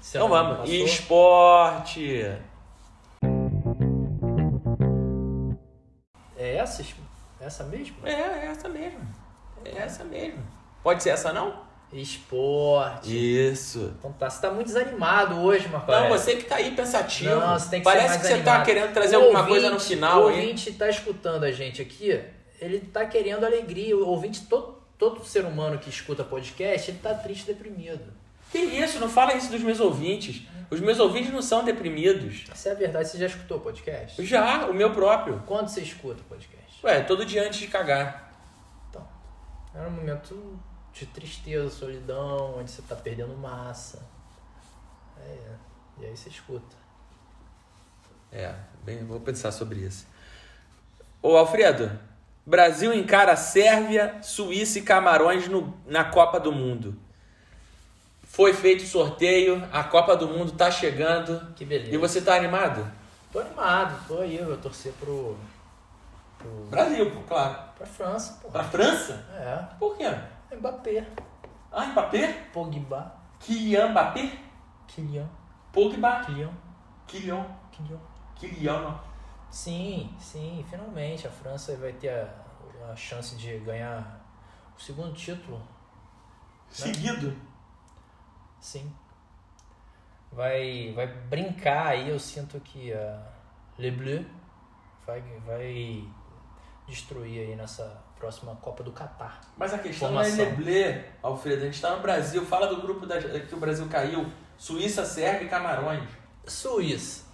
Você 0.00 0.16
Então 0.18 0.28
não 0.28 0.54
vamos. 0.54 0.70
Esporte. 0.70 2.20
É 6.36 6.56
essa? 6.56 6.84
Essa 7.40 7.64
mesmo? 7.64 8.06
É, 8.06 8.12
é 8.12 8.46
essa 8.46 8.68
mesmo. 8.68 9.00
É 9.64 9.78
essa 9.78 10.04
mesmo. 10.04 10.42
Pode 10.82 11.02
ser 11.02 11.10
essa 11.10 11.32
não? 11.32 11.64
Esporte. 12.00 13.08
Isso. 13.50 13.94
Então 13.98 14.12
tá, 14.12 14.28
você 14.28 14.40
tá 14.40 14.50
muito 14.50 14.66
desanimado 14.66 15.36
hoje, 15.40 15.68
Marco 15.68 15.90
Não, 15.90 16.08
você 16.08 16.36
que 16.36 16.44
tá 16.44 16.56
aí 16.56 16.72
pensativo. 16.72 17.34
Não, 17.36 17.58
você 17.58 17.70
tem 17.70 17.80
que 17.80 17.84
Parece 17.84 18.18
que 18.18 18.26
você 18.26 18.34
animado. 18.34 18.58
tá 18.58 18.64
querendo 18.64 18.92
trazer 18.92 19.16
O 19.16 19.20
alguma 19.20 19.40
ouvinte- 19.40 19.60
coisa 19.60 19.70
no 19.74 19.80
final 19.80 20.24
O 20.24 20.28
aí. 20.28 20.34
ouvinte 20.40 20.72
tá 20.72 20.88
escutando 20.88 21.44
a 21.44 21.52
gente 21.52 21.80
aqui, 21.80 22.20
ele 22.60 22.80
tá 22.80 23.06
querendo 23.06 23.44
alegria. 23.44 23.96
O 23.96 24.06
ouvinte, 24.08 24.46
todo, 24.46 24.78
todo 24.98 25.24
ser 25.24 25.44
humano 25.44 25.78
que 25.78 25.88
escuta 25.88 26.24
podcast, 26.24 26.90
ele 26.90 26.98
tá 26.98 27.14
triste, 27.14 27.46
deprimido. 27.46 28.12
Que 28.50 28.58
isso? 28.58 28.98
Não 29.00 29.08
fala 29.08 29.34
isso 29.34 29.50
dos 29.50 29.60
meus 29.62 29.80
ouvintes. 29.80 30.42
Os 30.70 30.80
meus 30.80 30.98
ouvintes 30.98 31.32
não 31.32 31.42
são 31.42 31.64
deprimidos. 31.64 32.44
Se 32.54 32.68
é 32.68 32.74
verdade, 32.74 33.08
você 33.08 33.18
já 33.18 33.26
escutou 33.26 33.60
podcast? 33.60 34.24
Já, 34.24 34.66
o 34.66 34.74
meu 34.74 34.90
próprio. 34.92 35.42
Quando 35.46 35.68
você 35.68 35.80
escuta 35.80 36.22
podcast? 36.28 36.54
Ué, 36.84 37.00
todo 37.02 37.24
dia 37.24 37.46
antes 37.46 37.60
de 37.60 37.66
cagar. 37.68 38.32
Então, 38.90 39.06
era 39.74 39.88
um 39.88 39.92
momento 39.92 40.58
de 40.94 41.06
tristeza, 41.06 41.68
solidão, 41.68 42.58
onde 42.58 42.70
você 42.70 42.82
tá 42.82 42.94
perdendo 42.94 43.36
massa. 43.36 44.00
É, 45.18 45.38
e 46.00 46.06
aí 46.06 46.16
você 46.16 46.28
escuta. 46.28 46.76
É, 48.32 48.54
bem, 48.84 49.04
vou 49.04 49.20
pensar 49.20 49.50
sobre 49.52 49.80
isso. 49.80 50.06
Ô 51.20 51.36
Alfredo, 51.36 51.90
Brasil 52.46 52.92
encara 52.92 53.36
Sérvia, 53.36 54.18
Suíça 54.22 54.78
e 54.78 54.82
Camarões 54.82 55.48
no, 55.48 55.76
na 55.86 56.04
Copa 56.04 56.38
do 56.38 56.52
Mundo. 56.52 56.96
Foi 58.22 58.52
feito 58.52 58.82
o 58.82 58.86
sorteio, 58.86 59.66
a 59.72 59.84
Copa 59.84 60.16
do 60.16 60.28
Mundo 60.28 60.52
tá 60.52 60.70
chegando. 60.70 61.54
Que 61.54 61.64
beleza. 61.64 61.94
E 61.94 61.96
você 61.96 62.20
tá 62.20 62.34
animado? 62.34 62.90
Tô 63.32 63.40
animado, 63.40 64.06
tô 64.06 64.20
aí, 64.20 64.36
eu 64.36 64.46
vou 64.46 64.56
torcer 64.56 64.92
pro. 64.92 65.36
pro 66.38 66.50
Brasil, 66.68 67.10
pô, 67.10 67.20
claro. 67.22 67.56
pra 67.76 67.86
França, 67.86 68.38
pô. 68.42 68.48
Pra 68.48 68.64
França? 68.64 69.24
É, 69.34 69.76
Por 69.78 69.96
quê? 69.96 70.12
Mbappé, 70.56 71.06
Ah, 71.72 71.86
Mbappé? 71.86 72.32
Pogba, 72.52 73.14
Kylian 73.40 73.90
Mbappé? 73.90 74.38
Kylian, 74.86 75.28
Pogba? 75.72 76.24
Kylian, 76.24 76.52
Kylian. 77.06 77.46
Kylian. 77.72 78.00
Kylian. 78.36 79.00
Sim, 79.50 80.14
sim, 80.18 80.64
finalmente 80.68 81.26
a 81.26 81.30
França 81.30 81.76
vai 81.76 81.92
ter 81.92 82.08
a, 82.10 82.90
a 82.92 82.96
chance 82.96 83.36
de 83.36 83.58
ganhar 83.60 84.20
o 84.76 84.80
segundo 84.80 85.12
título. 85.14 85.60
Seguido. 86.68 87.36
Sim. 88.60 88.92
Vai, 90.32 90.92
vai 90.94 91.06
brincar 91.06 91.88
aí, 91.88 92.08
eu 92.08 92.18
sinto 92.18 92.58
que 92.60 92.92
a 92.92 93.22
Le 93.78 93.90
Bleu 93.92 94.24
vai, 95.06 95.20
vai 95.46 96.08
destruir 96.88 97.48
aí 97.48 97.56
nessa 97.56 98.02
próxima 98.24 98.56
Copa 98.56 98.82
do 98.82 98.90
Catar. 98.90 99.38
Mas 99.54 99.74
a 99.74 99.78
questão 99.78 100.08
Formação. 100.08 100.36
não 100.36 100.42
é 100.44 100.46
Neblé, 100.48 101.08
Alfredo. 101.22 101.62
A 101.62 101.66
gente 101.66 101.80
tá 101.80 101.94
no 101.94 102.00
Brasil. 102.00 102.44
Fala 102.46 102.66
do 102.68 102.80
grupo 102.80 103.04
da, 103.06 103.20
que 103.20 103.54
o 103.54 103.58
Brasil 103.58 103.86
caiu. 103.86 104.32
Suíça, 104.56 105.04
Sérvia 105.04 105.44
e 105.46 105.48
Camarões. 105.50 106.08
Suíça, 106.46 107.26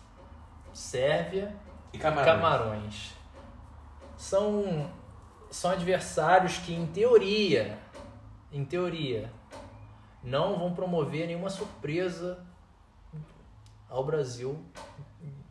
Sérvia, 0.72 1.54
E 1.92 1.98
Camarões. 1.98 2.26
Camarões. 2.26 3.12
São, 4.16 4.90
são 5.50 5.70
adversários 5.70 6.58
que, 6.58 6.74
em 6.74 6.86
teoria, 6.88 7.78
em 8.52 8.64
teoria, 8.64 9.30
não 10.24 10.58
vão 10.58 10.74
promover 10.74 11.26
nenhuma 11.28 11.50
surpresa 11.50 12.44
ao 13.88 14.04
Brasil 14.04 14.60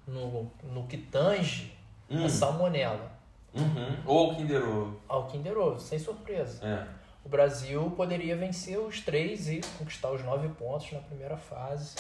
no, 0.06 0.52
no 0.64 0.86
que 0.88 0.98
tange 0.98 1.78
Hum. 2.12 2.26
a 2.26 2.30
salmonela. 2.30 3.19
Uhum. 3.54 3.98
Ou 4.06 4.32
o 4.32 4.36
Kinder 4.36 4.64
Ovo. 4.64 5.00
Ao 5.08 5.26
Kinder 5.28 5.58
Ovo, 5.58 5.80
sem 5.80 5.98
surpresa. 6.00 6.66
É. 6.66 6.86
O 7.26 7.30
Brasil 7.30 7.92
poderia 7.98 8.36
vencer 8.38 8.78
os 8.80 9.02
três 9.02 9.50
e 9.50 9.62
conquistar 9.78 10.12
os 10.12 10.24
nove 10.24 10.48
pontos 10.50 10.92
na 10.92 11.00
primeira 11.00 11.36
fase. 11.38 11.96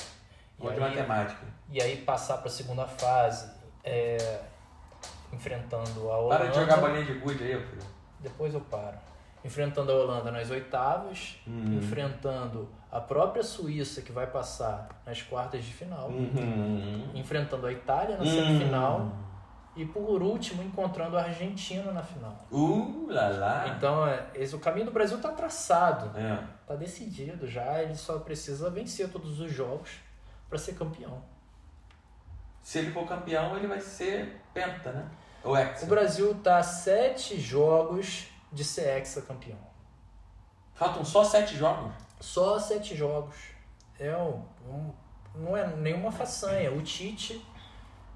Gol 0.57 0.71
de 0.71 0.75
aí- 0.75 0.81
matemática. 0.81 1.45
e 1.69 1.81
aí 1.81 1.97
passar 1.97 2.37
para 2.37 2.47
a 2.47 2.51
segunda 2.51 2.85
fase 2.87 3.49
é, 3.83 4.41
enfrentando 5.31 6.09
a 6.11 6.17
Holanda. 6.17 6.37
Para 6.43 6.49
de 6.51 6.59
jogar 6.59 6.77
bolinha 6.77 7.05
de 7.05 7.13
gude 7.13 7.43
aí, 7.43 7.53
Alfredo. 7.53 7.85
Depois 8.19 8.53
eu 8.53 8.61
paro. 8.61 8.97
Enfrentando 9.43 9.91
a 9.91 9.95
Holanda 9.95 10.31
nas 10.31 10.49
oitavas, 10.49 11.37
Uhum. 11.47 11.77
enfrentando 11.77 12.67
a 12.91 12.99
própria 12.99 13.41
Suíça 13.43 14.01
que 14.01 14.11
vai 14.11 14.27
passar 14.27 14.89
nas 15.05 15.21
quartas 15.21 15.63
de 15.63 15.73
final, 15.73 16.09
Uhum. 16.09 17.09
enfrentando 17.13 17.65
a 17.65 17.71
Itália 17.71 18.17
na 18.17 18.23
Hum. 18.23 18.27
semifinal 18.27 19.11
E 19.75 19.85
por 19.85 20.21
último, 20.21 20.61
encontrando 20.63 21.17
a 21.17 21.23
Argentina 21.23 21.91
na 21.91 22.03
final. 22.03 22.45
Uh, 22.51 23.07
lá, 23.09 23.27
lá. 23.29 23.67
Então, 23.69 24.05
é, 24.05 24.27
esse, 24.35 24.55
o 24.55 24.59
caminho 24.59 24.87
do 24.87 24.91
Brasil 24.91 25.17
está 25.17 25.31
traçado, 25.31 26.17
É. 26.17 26.43
está 26.61 26.75
decidido 26.75 27.47
já. 27.47 27.81
Ele 27.81 27.95
só 27.95 28.19
precisa 28.19 28.69
vencer 28.69 29.09
todos 29.09 29.39
os 29.39 29.51
jogos 29.51 29.91
para 30.49 30.57
ser 30.57 30.73
campeão. 30.75 31.21
Se 32.61 32.79
ele 32.79 32.91
for 32.91 33.07
campeão, 33.07 33.55
ele 33.55 33.67
vai 33.67 33.79
ser 33.79 34.41
penta, 34.53 34.91
né? 34.91 35.09
Ou 35.43 35.55
hexa. 35.55 35.85
O 35.85 35.87
Brasil 35.87 36.31
está 36.33 36.57
a 36.57 36.63
sete 36.63 37.39
jogos 37.39 38.27
de 38.51 38.63
ser 38.63 38.97
hexacampeão. 38.97 39.57
Faltam 40.73 41.05
só 41.05 41.23
sete 41.23 41.55
jogos. 41.55 41.93
Só 42.19 42.59
sete 42.59 42.95
jogos. 42.97 43.35
É 43.99 44.15
um, 44.17 44.43
um- 44.67 44.93
não 45.35 45.55
é 45.55 45.65
nenhuma 45.75 46.11
façanha. 46.11 46.71
O 46.71 46.81
Tite, 46.81 47.45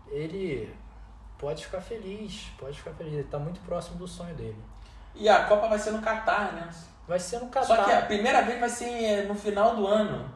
ele 0.10 0.74
pode 1.44 1.66
ficar 1.66 1.82
feliz, 1.82 2.48
pode 2.58 2.78
ficar 2.78 2.92
feliz. 2.94 3.12
Ele 3.12 3.22
está 3.24 3.38
muito 3.38 3.60
próximo 3.66 3.98
do 3.98 4.08
sonho 4.08 4.34
dele. 4.34 4.58
E 5.14 5.28
a 5.28 5.44
Copa 5.44 5.68
vai 5.68 5.78
ser 5.78 5.92
no 5.92 6.02
Catar, 6.02 6.54
né? 6.54 6.70
Vai 7.06 7.20
ser 7.20 7.40
no 7.40 7.52
Só 7.52 7.76
que 7.76 7.82
a 7.82 7.84
Catar, 7.84 8.08
primeira 8.08 8.42
vez 8.44 8.58
vai 8.62 8.70
ser 8.70 8.86
eh, 8.86 9.26
no 9.26 9.36
final 9.36 9.76
do 9.76 9.86
ano. 9.86 10.34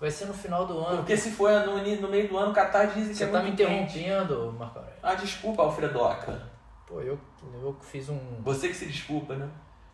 vai 0.00 0.10
ser 0.10 0.26
no 0.26 0.34
final 0.34 0.66
do 0.66 0.76
ano. 0.84 0.98
Porque 0.98 1.16
se 1.16 1.30
for 1.30 1.52
no, 1.64 1.76
no 1.76 2.08
meio 2.08 2.28
do 2.28 2.36
ano, 2.36 2.50
o 2.50 2.54
Catar 2.54 2.86
dizem 2.86 3.10
que 3.10 3.14
Você 3.14 3.24
é 3.24 3.28
tá 3.28 3.40
me 3.40 3.50
interrompendo, 3.50 4.52
Marco 4.58 4.80
Aurélio. 4.80 4.98
Ah, 5.00 5.14
desculpa, 5.14 5.62
Alfredoca. 5.62 6.42
Pô, 6.84 7.00
eu, 7.00 7.16
eu 7.62 7.76
fiz 7.80 8.08
um. 8.08 8.18
Você 8.42 8.66
que 8.66 8.74
se 8.74 8.86
desculpa, 8.86 9.36
né? 9.36 9.48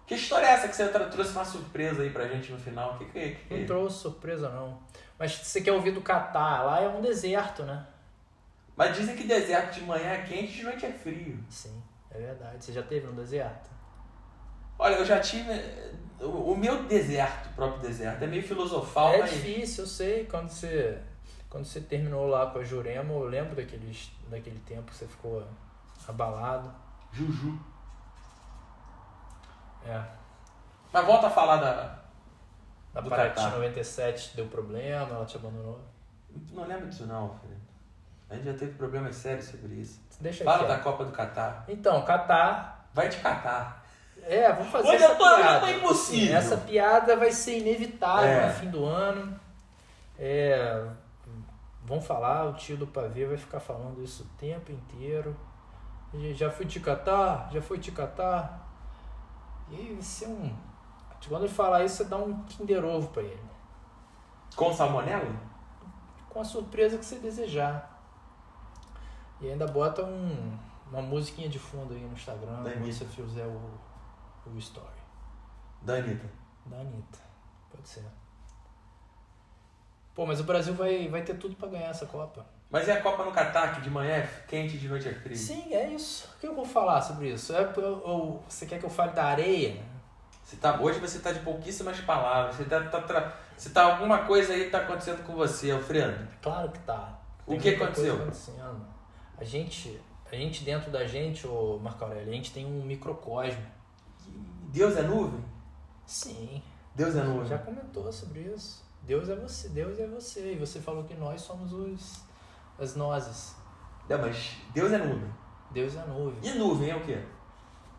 Que 0.06 0.14
história 0.14 0.46
é 0.46 0.52
essa 0.52 0.68
que 0.68 0.74
você 0.74 0.88
trouxe 0.88 1.32
uma 1.32 1.44
surpresa 1.44 2.02
aí 2.02 2.10
pra 2.10 2.26
gente 2.26 2.50
no 2.50 2.58
final? 2.58 2.96
Que 2.96 3.04
que, 3.04 3.30
que... 3.46 3.58
Não 3.58 3.66
trouxe 3.66 3.98
surpresa, 3.98 4.48
não. 4.48 4.78
Mas 5.18 5.32
você 5.32 5.60
quer 5.60 5.72
ouvir 5.72 5.92
do 5.92 6.00
Catar? 6.00 6.64
Lá 6.64 6.80
é 6.80 6.88
um 6.88 7.02
deserto, 7.02 7.62
né? 7.62 7.86
Mas 8.80 8.96
dizem 8.96 9.14
que 9.14 9.24
deserto 9.24 9.74
de 9.74 9.82
manhã 9.82 10.12
é 10.12 10.22
quente 10.22 10.54
e 10.54 10.56
de 10.56 10.62
noite 10.62 10.86
é 10.86 10.90
frio. 10.90 11.38
Sim, 11.50 11.82
é 12.10 12.16
verdade. 12.18 12.64
Você 12.64 12.72
já 12.72 12.82
teve 12.82 13.06
no 13.06 13.12
deserto? 13.12 13.68
Olha, 14.78 14.94
eu 14.94 15.04
já 15.04 15.20
tive. 15.20 15.52
O 16.18 16.52
o 16.52 16.56
meu 16.56 16.84
deserto, 16.84 17.50
o 17.50 17.52
próprio 17.52 17.82
deserto, 17.82 18.24
é 18.24 18.26
meio 18.26 18.42
filosofal, 18.42 19.12
é 19.12 19.18
mas. 19.18 19.32
difícil, 19.32 19.84
eu 19.84 19.86
sei. 19.86 20.24
Quando 20.24 20.48
você, 20.48 20.98
quando 21.50 21.66
você 21.66 21.82
terminou 21.82 22.26
lá 22.26 22.50
com 22.50 22.58
a 22.58 22.64
Jurema, 22.64 23.12
eu 23.12 23.24
lembro 23.24 23.54
daqueles, 23.54 24.12
daquele 24.30 24.60
tempo 24.60 24.90
que 24.90 24.96
você 24.96 25.06
ficou 25.06 25.46
abalado. 26.08 26.74
Juju. 27.12 27.60
É. 29.84 30.02
Mas 30.90 31.04
volta 31.04 31.26
a 31.26 31.30
falar 31.30 31.56
da. 31.58 32.02
Na 32.94 33.02
Do 33.02 33.10
Paraty 33.10 33.34
Catar. 33.34 33.56
97 33.56 34.36
deu 34.36 34.46
problema, 34.46 35.16
ela 35.16 35.26
te 35.26 35.36
abandonou. 35.36 35.78
Não 36.50 36.66
lembro 36.66 36.88
disso, 36.88 37.06
não. 37.06 37.38
A 38.30 38.34
gente 38.36 38.44
já 38.44 38.54
teve 38.54 38.72
problemas 38.74 39.16
sérios 39.16 39.46
sobre 39.46 39.74
isso. 39.74 40.00
Deixa 40.20 40.44
Fala 40.44 40.58
aqui. 40.60 40.68
da 40.68 40.78
Copa 40.78 41.04
do 41.04 41.12
Catar. 41.12 41.64
Então, 41.68 42.02
Catar. 42.04 42.88
Vai 42.94 43.08
te 43.08 43.18
catar. 43.18 43.84
É, 44.22 44.52
vamos 44.52 44.70
fazer 44.70 44.88
Hoje 44.88 45.02
essa 45.04 45.12
eu 45.12 45.16
piada. 45.16 45.60
tô 45.60 45.66
impossível. 45.68 46.36
Essa 46.36 46.56
piada 46.56 47.16
vai 47.16 47.32
ser 47.32 47.58
inevitável 47.58 48.28
É. 48.28 48.46
no 48.48 48.52
fim 48.54 48.68
do 48.70 48.84
ano. 48.84 49.38
É, 50.18 50.86
vão 51.84 52.00
falar, 52.00 52.44
o 52.46 52.54
tio 52.54 52.76
do 52.76 52.86
pavê 52.86 53.24
vai 53.26 53.36
ficar 53.36 53.60
falando 53.60 54.02
isso 54.02 54.24
o 54.24 54.26
tempo 54.38 54.70
inteiro. 54.72 55.36
Já 56.34 56.50
fui 56.50 56.66
te 56.66 56.80
catar? 56.80 57.48
Já 57.52 57.62
foi 57.62 57.78
te 57.78 57.92
catar? 57.92 58.68
E 59.70 59.92
vai 59.94 60.02
ser 60.02 60.26
um. 60.26 60.52
Quando 61.28 61.44
ele 61.44 61.52
falar 61.52 61.84
isso, 61.84 61.96
você 61.98 62.04
dá 62.04 62.16
um 62.16 62.42
Kinder 62.44 62.84
Ovo 62.84 63.08
pra 63.08 63.22
ele. 63.22 63.40
Com 64.56 64.72
salmonela? 64.72 65.30
Com 66.28 66.40
a 66.40 66.44
surpresa 66.44 66.98
que 66.98 67.04
você 67.04 67.16
desejar. 67.20 67.99
E 69.40 69.50
ainda 69.50 69.66
bota 69.66 70.04
um, 70.04 70.58
uma 70.90 71.00
musiquinha 71.02 71.48
de 71.48 71.58
fundo 71.58 71.94
aí 71.94 72.00
no 72.04 72.12
Instagram 72.12 72.62
Da 72.62 72.70
quando 72.70 72.76
Anitta. 72.76 72.92
você 72.92 73.04
fizer 73.06 73.46
o, 73.46 73.60
o 74.46 74.58
story. 74.58 74.86
Da 75.82 75.94
Anitta. 75.94 76.26
Da 76.66 76.76
Anitta. 76.76 77.18
Pode 77.70 77.88
ser. 77.88 78.04
Pô, 80.14 80.26
mas 80.26 80.40
o 80.40 80.44
Brasil 80.44 80.74
vai, 80.74 81.08
vai 81.08 81.22
ter 81.22 81.34
tudo 81.38 81.54
pra 81.56 81.68
ganhar 81.68 81.88
essa 81.88 82.04
Copa. 82.06 82.44
Mas 82.70 82.86
e 82.86 82.90
a 82.90 83.00
Copa 83.00 83.24
no 83.24 83.32
Catar, 83.32 83.74
que 83.74 83.80
de 83.80 83.90
manhã 83.90 84.16
é 84.16 84.26
quente 84.46 84.76
e 84.76 84.78
de 84.78 84.88
noite 84.88 85.08
é 85.08 85.14
frio? 85.14 85.36
Sim, 85.36 85.72
é 85.74 85.88
isso. 85.88 86.28
O 86.36 86.40
que 86.40 86.46
eu 86.46 86.54
vou 86.54 86.64
falar 86.64 87.00
sobre 87.00 87.32
isso? 87.32 87.52
É, 87.54 87.62
eu- 87.62 87.82
eu- 87.82 88.42
você 88.48 88.66
quer 88.66 88.78
que 88.78 88.84
eu 88.86 88.90
fale 88.90 89.12
da 89.12 89.24
areia? 89.24 89.82
Você 90.44 90.56
tá, 90.56 90.80
hoje 90.80 90.98
você 91.00 91.20
tá 91.20 91.32
de 91.32 91.40
pouquíssimas 91.40 92.00
palavras. 92.00 92.56
Você 92.56 92.64
tá, 92.64 92.80
tá, 92.82 93.32
você 93.56 93.70
tá 93.70 93.84
alguma 93.84 94.18
coisa 94.24 94.52
aí 94.52 94.68
tá 94.68 94.78
acontecendo 94.78 95.24
com 95.24 95.32
você, 95.34 95.70
Alfredo. 95.70 96.28
Claro 96.42 96.70
que 96.70 96.78
tá. 96.80 97.18
O 97.46 97.52
Tem 97.52 97.60
que 97.60 97.68
muita 97.70 97.86
coisa 97.92 98.12
aconteceu? 98.12 98.14
acontecendo. 98.54 98.86
A 99.40 99.44
gente, 99.44 99.98
a 100.30 100.36
gente 100.36 100.62
dentro 100.62 100.90
da 100.90 101.06
gente, 101.06 101.46
ô 101.46 101.78
Marco 101.82 102.04
Aurélio, 102.04 102.28
a 102.28 102.34
gente 102.34 102.52
tem 102.52 102.66
um 102.66 102.84
microcosmo. 102.84 103.64
Deus 104.68 104.96
é 104.96 105.02
nuvem? 105.02 105.42
Sim, 106.06 106.62
Deus 106.94 107.16
é 107.16 107.22
nuvem. 107.22 107.46
já 107.46 107.58
comentou 107.58 108.12
sobre 108.12 108.40
isso. 108.40 108.84
Deus 109.02 109.28
é 109.28 109.34
você, 109.34 109.68
Deus 109.70 109.98
é 109.98 110.06
você. 110.06 110.52
E 110.52 110.56
você 110.56 110.78
falou 110.78 111.04
que 111.04 111.14
nós 111.14 111.40
somos 111.40 111.72
os 111.72 112.20
as 112.78 112.94
nozes. 112.96 113.54
Não, 114.08 114.18
mas 114.18 114.56
Deus 114.74 114.92
é 114.92 114.98
nuvem. 114.98 115.30
Deus 115.70 115.96
é 115.96 116.04
nuvem. 116.06 116.38
E 116.42 116.58
nuvem 116.58 116.90
é 116.90 116.96
o 116.96 117.00
quê? 117.00 117.18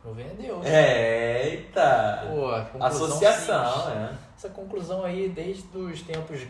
Nuvem 0.04 0.26
é 0.26 0.34
Deus. 0.34 0.66
Eita! 0.66 2.28
Pô, 2.28 2.84
Associação, 2.84 3.74
simples. 3.74 3.96
é. 3.96 4.18
Essa 4.36 4.50
conclusão 4.50 5.04
aí, 5.04 5.30
desde 5.30 5.78
os 5.78 6.02
tempos 6.02 6.42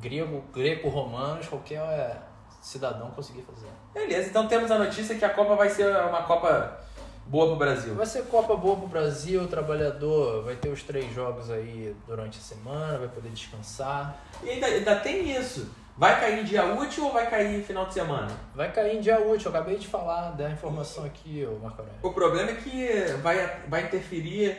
grego, 0.00 0.42
greco-romanos, 0.52 1.46
qualquer 1.46 1.80
é, 1.80 2.20
cidadão 2.64 3.10
conseguia 3.10 3.42
fazer. 3.44 3.68
Beleza, 3.92 4.30
então 4.30 4.48
temos 4.48 4.70
a 4.70 4.78
notícia 4.78 5.14
que 5.16 5.24
a 5.24 5.30
Copa 5.30 5.54
vai 5.54 5.68
ser 5.68 5.86
uma 6.06 6.22
Copa 6.22 6.80
boa 7.26 7.48
pro 7.48 7.56
Brasil. 7.56 7.94
Vai 7.94 8.06
ser 8.06 8.24
Copa 8.24 8.56
boa 8.56 8.76
pro 8.76 8.86
Brasil, 8.86 9.42
o 9.42 9.46
trabalhador 9.46 10.42
vai 10.42 10.56
ter 10.56 10.70
os 10.70 10.82
três 10.82 11.12
jogos 11.12 11.50
aí 11.50 11.94
durante 12.06 12.38
a 12.38 12.40
semana, 12.40 12.98
vai 12.98 13.08
poder 13.08 13.28
descansar. 13.28 14.18
E 14.42 14.48
ainda, 14.48 14.66
ainda 14.66 14.96
tem 14.96 15.36
isso. 15.36 15.70
Vai 15.96 16.18
cair 16.18 16.40
em 16.40 16.44
dia 16.44 16.64
útil 16.64 17.04
ou 17.04 17.12
vai 17.12 17.28
cair 17.30 17.60
em 17.60 17.62
final 17.62 17.86
de 17.86 17.94
semana? 17.94 18.32
Vai 18.54 18.72
cair 18.72 18.96
em 18.96 19.00
dia 19.00 19.20
útil, 19.20 19.50
eu 19.52 19.56
acabei 19.56 19.76
de 19.76 19.86
falar, 19.86 20.30
dar 20.30 20.46
a 20.46 20.50
informação 20.50 21.04
aqui, 21.04 21.46
ô 21.46 21.58
Marco 21.58 21.82
Aurélio. 21.82 22.00
O 22.02 22.12
problema 22.12 22.50
é 22.50 22.54
que 22.54 23.12
vai, 23.22 23.60
vai 23.68 23.82
interferir 23.84 24.56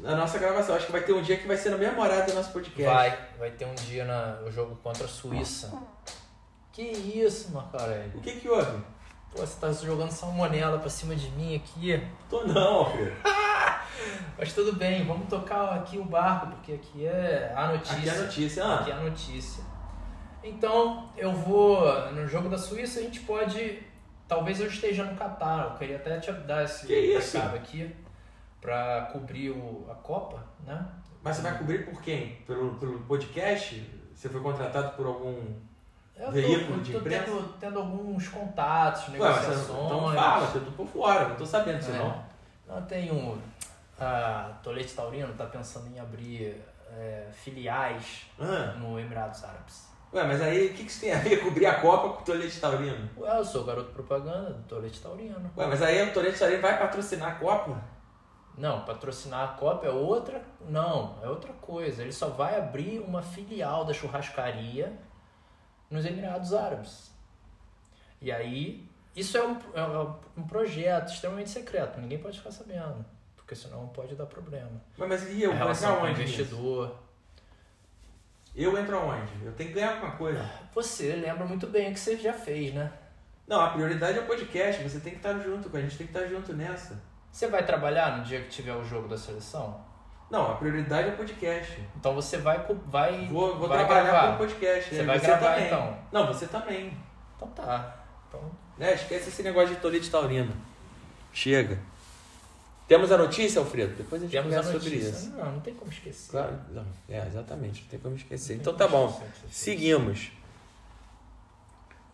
na 0.00 0.16
nossa 0.16 0.38
gravação. 0.38 0.74
Acho 0.74 0.86
que 0.86 0.92
vai 0.92 1.02
ter 1.02 1.12
um 1.12 1.22
dia 1.22 1.36
que 1.36 1.46
vai 1.46 1.56
ser 1.56 1.70
no 1.70 1.78
mesmo 1.78 2.00
horário 2.00 2.26
do 2.26 2.34
nosso 2.34 2.50
podcast. 2.50 2.82
Vai, 2.82 3.18
vai 3.38 3.50
ter 3.50 3.66
um 3.66 3.74
dia 3.74 4.04
na, 4.04 4.40
o 4.44 4.50
jogo 4.50 4.74
contra 4.82 5.04
a 5.04 5.08
Suíça. 5.08 5.70
Que 6.76 6.82
isso, 6.82 7.52
Marco 7.52 7.74
Aurélio? 7.74 8.18
O 8.18 8.20
que 8.20 8.32
que 8.38 8.46
houve? 8.50 8.82
Pô, 9.32 9.38
você 9.38 9.58
tá 9.58 9.72
jogando 9.72 10.10
salmonela 10.10 10.78
pra 10.78 10.90
cima 10.90 11.16
de 11.16 11.30
mim 11.30 11.56
aqui. 11.56 12.06
Tô 12.28 12.44
não, 12.44 12.80
Alfredo. 12.80 13.16
Mas 14.36 14.52
tudo 14.52 14.74
bem, 14.74 15.06
vamos 15.06 15.26
tocar 15.26 15.72
aqui 15.76 15.96
o 15.96 16.04
barco, 16.04 16.48
porque 16.48 16.74
aqui 16.74 17.06
é 17.06 17.50
a 17.56 17.68
notícia. 17.68 17.96
Aqui 17.96 18.08
é 18.08 18.12
a 18.12 18.22
notícia. 18.22 18.64
Ah, 18.64 18.80
Aqui 18.80 18.90
é 18.90 18.94
a 18.94 19.00
notícia. 19.00 19.64
Então, 20.44 21.08
eu 21.16 21.32
vou. 21.32 22.12
No 22.12 22.28
jogo 22.28 22.50
da 22.50 22.58
Suíça, 22.58 23.00
a 23.00 23.02
gente 23.02 23.20
pode. 23.20 23.82
Talvez 24.28 24.60
eu 24.60 24.66
esteja 24.66 25.02
no 25.02 25.16
Catar. 25.16 25.70
Eu 25.70 25.78
queria 25.78 25.96
até 25.96 26.20
te 26.20 26.30
dar 26.30 26.62
esse 26.62 26.86
Que 26.86 26.94
isso? 26.94 27.38
recado 27.38 27.56
aqui 27.56 27.96
pra 28.60 29.08
cobrir 29.14 29.48
o, 29.48 29.86
a 29.90 29.94
Copa, 29.94 30.44
né? 30.66 30.86
mas 31.22 31.36
você 31.36 31.42
vai 31.42 31.56
cobrir 31.56 31.86
por 31.86 32.02
quem? 32.02 32.36
Pelo, 32.46 32.74
pelo 32.74 32.98
podcast? 33.04 33.82
Você 34.14 34.28
foi 34.28 34.42
contratado 34.42 34.94
por 34.94 35.06
algum. 35.06 35.54
Eu 36.18 36.30
Veículo 36.32 36.78
tô, 36.78 36.82
de 36.82 36.92
tô 36.92 36.98
imprensa? 36.98 37.24
tendo, 37.26 37.58
tendo 37.60 37.78
alguns 37.78 38.28
contatos, 38.28 39.02
Ué, 39.02 39.06
você, 39.08 39.12
negociações. 39.18 39.84
então 39.86 40.14
fala, 40.14 40.50
eu 40.54 40.64
tô 40.64 40.70
por 40.72 40.86
fora, 40.86 41.28
não 41.28 41.36
tô 41.36 41.44
sabendo 41.46 41.78
disso 41.78 41.90
É. 41.92 41.98
não. 41.98 42.24
Não 42.66 42.82
tenho. 42.86 43.38
A 43.98 44.50
Tolete 44.62 44.94
Taurino 44.94 45.32
tá 45.34 45.44
pensando 45.46 45.88
em 45.94 45.98
abrir 46.00 46.62
é, 46.90 47.26
filiais 47.32 48.26
Ah, 48.40 48.74
no 48.78 48.98
Emirados 48.98 49.42
Árabes. 49.44 49.88
ué, 50.12 50.24
mas 50.24 50.40
aí 50.42 50.66
o 50.66 50.74
que, 50.74 50.84
que 50.84 50.90
isso 50.90 51.00
tem 51.00 51.12
a 51.12 51.18
ver 51.18 51.42
cobrir 51.42 51.66
a 51.66 51.80
Copa 51.80 52.08
com 52.14 52.22
o 52.22 52.24
Tolete 52.24 52.60
Taurino? 52.60 53.08
Ué, 53.18 53.38
eu 53.38 53.44
sou 53.44 53.64
garoto 53.64 53.92
propaganda 53.92 54.50
do 54.54 54.62
Tolete 54.64 55.00
Taurino. 55.00 55.50
Ué, 55.56 55.66
mas 55.66 55.82
aí 55.82 56.02
o 56.08 56.12
Tolete 56.12 56.38
Taurino 56.38 56.60
vai 56.62 56.78
patrocinar 56.78 57.32
a 57.32 57.34
Copa? 57.36 57.80
Não, 58.58 58.80
patrocinar 58.86 59.44
a 59.44 59.48
Copa 59.48 59.86
é 59.86 59.90
outra. 59.90 60.42
Não, 60.68 61.18
é 61.22 61.28
outra 61.28 61.52
coisa. 61.54 62.00
Ele 62.02 62.12
só 62.12 62.28
vai 62.28 62.58
abrir 62.58 63.00
uma 63.00 63.20
filial 63.22 63.84
da 63.84 63.92
churrascaria 63.92 64.92
nos 65.90 66.04
Emirados 66.04 66.52
Árabes. 66.52 67.10
E 68.20 68.32
aí, 68.32 68.88
isso 69.14 69.36
é 69.36 69.46
um, 69.46 69.58
é 69.74 70.16
um 70.36 70.46
projeto 70.46 71.12
extremamente 71.12 71.50
secreto. 71.50 72.00
Ninguém 72.00 72.18
pode 72.18 72.38
ficar 72.38 72.50
sabendo. 72.50 73.04
Porque 73.36 73.54
senão 73.54 73.86
pode 73.88 74.14
dar 74.14 74.26
problema. 74.26 74.82
Mas, 74.98 75.08
mas 75.08 75.30
e 75.30 75.42
eu? 75.42 75.50
a 75.50 75.54
Vou 75.54 75.62
relação 75.62 75.96
com 76.00 76.06
o 76.06 76.10
investidor. 76.10 76.96
Eu 78.54 78.76
entro 78.78 78.98
aonde? 78.98 79.32
Eu 79.44 79.52
tenho 79.52 79.68
que 79.68 79.74
ganhar 79.76 79.94
alguma 79.94 80.16
coisa. 80.16 80.50
Você 80.74 81.14
lembra 81.14 81.44
muito 81.44 81.66
bem 81.66 81.90
o 81.90 81.92
que 81.92 82.00
você 82.00 82.16
já 82.16 82.32
fez, 82.32 82.74
né? 82.74 82.90
Não, 83.46 83.60
a 83.60 83.70
prioridade 83.70 84.18
é 84.18 84.22
o 84.22 84.26
podcast, 84.26 84.82
você 84.82 84.98
tem 84.98 85.12
que 85.12 85.18
estar 85.18 85.38
junto 85.38 85.70
com 85.70 85.76
a 85.76 85.80
gente, 85.80 85.96
tem 85.96 86.06
que 86.06 86.12
estar 86.16 86.26
junto 86.26 86.52
nessa. 86.52 87.00
Você 87.30 87.46
vai 87.46 87.64
trabalhar 87.64 88.18
no 88.18 88.24
dia 88.24 88.42
que 88.42 88.48
tiver 88.48 88.74
o 88.74 88.82
jogo 88.82 89.06
da 89.06 89.16
seleção? 89.16 89.85
Não, 90.30 90.50
a 90.52 90.54
prioridade 90.56 91.08
é 91.08 91.12
o 91.12 91.16
podcast. 91.16 91.80
Então 91.96 92.14
você 92.14 92.36
vai. 92.38 92.58
vai 92.86 93.26
Vou, 93.26 93.56
vou 93.58 93.68
vai 93.68 93.78
trabalhar 93.78 94.02
gravar. 94.10 94.26
com 94.28 94.34
o 94.34 94.38
podcast. 94.38 94.94
Você 94.94 95.02
e 95.02 95.04
vai 95.06 95.20
gravar, 95.20 95.50
também. 95.52 95.66
então? 95.66 95.98
Não, 96.12 96.26
você 96.26 96.46
também. 96.46 96.96
Então 97.36 97.48
tá. 97.48 98.04
Então 98.28 98.40
Né? 98.76 98.94
Esquece 98.94 99.28
esse 99.28 99.42
negócio 99.42 99.74
de 99.74 99.80
Tolite 99.80 100.10
Taurino. 100.10 100.52
Chega. 101.32 101.78
Temos 102.88 103.10
a 103.12 103.18
notícia, 103.18 103.58
Alfredo? 103.60 103.94
Depois 103.96 104.22
a 104.22 104.24
gente 104.26 104.32
Temos 104.32 104.52
a 104.54 104.56
conversa 104.62 104.78
sobre 104.80 104.96
isso. 104.96 105.30
Não, 105.30 105.52
não 105.52 105.60
tem 105.60 105.74
como 105.74 105.90
esquecer. 105.90 106.30
Claro, 106.30 106.58
não. 106.70 106.84
É, 107.08 107.18
exatamente, 107.26 107.82
não 107.82 107.88
tem 107.88 107.98
como 107.98 108.14
esquecer. 108.16 108.54
Não 108.54 108.60
Então 108.60 108.74
tem 108.74 108.86
tá 108.86 108.92
como 108.92 109.08
bom. 109.08 109.12
esquecer. 109.24 109.48
Seguimos. 109.50 110.30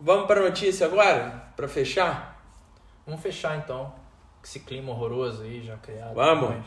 Vamos 0.01 0.27
para 0.27 0.41
a 0.41 0.45
notícia 0.45 0.87
agora? 0.87 1.45
Para 1.55 1.69
fechar? 1.69 2.43
Vamos 3.07 3.21
fechar 3.23 3.57
então. 3.59 3.95
Esse 4.43 4.61
clima 4.61 4.91
horroroso 4.93 5.43
aí 5.43 5.63
já 5.65 5.77
criado. 5.77 6.15
Vamos. 6.15 6.51
Mas- 6.51 6.65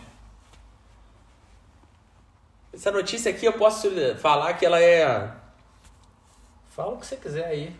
Essa 2.75 2.91
notícia 2.91 3.31
aqui 3.31 3.45
eu 3.45 3.53
posso 3.53 3.89
falar 4.17 4.53
que 4.55 4.65
ela 4.65 4.81
é 4.81 5.31
Fala 6.69 6.91
o 6.93 6.97
que 6.97 7.05
você 7.05 7.15
quiser 7.15 7.45
aí. 7.45 7.73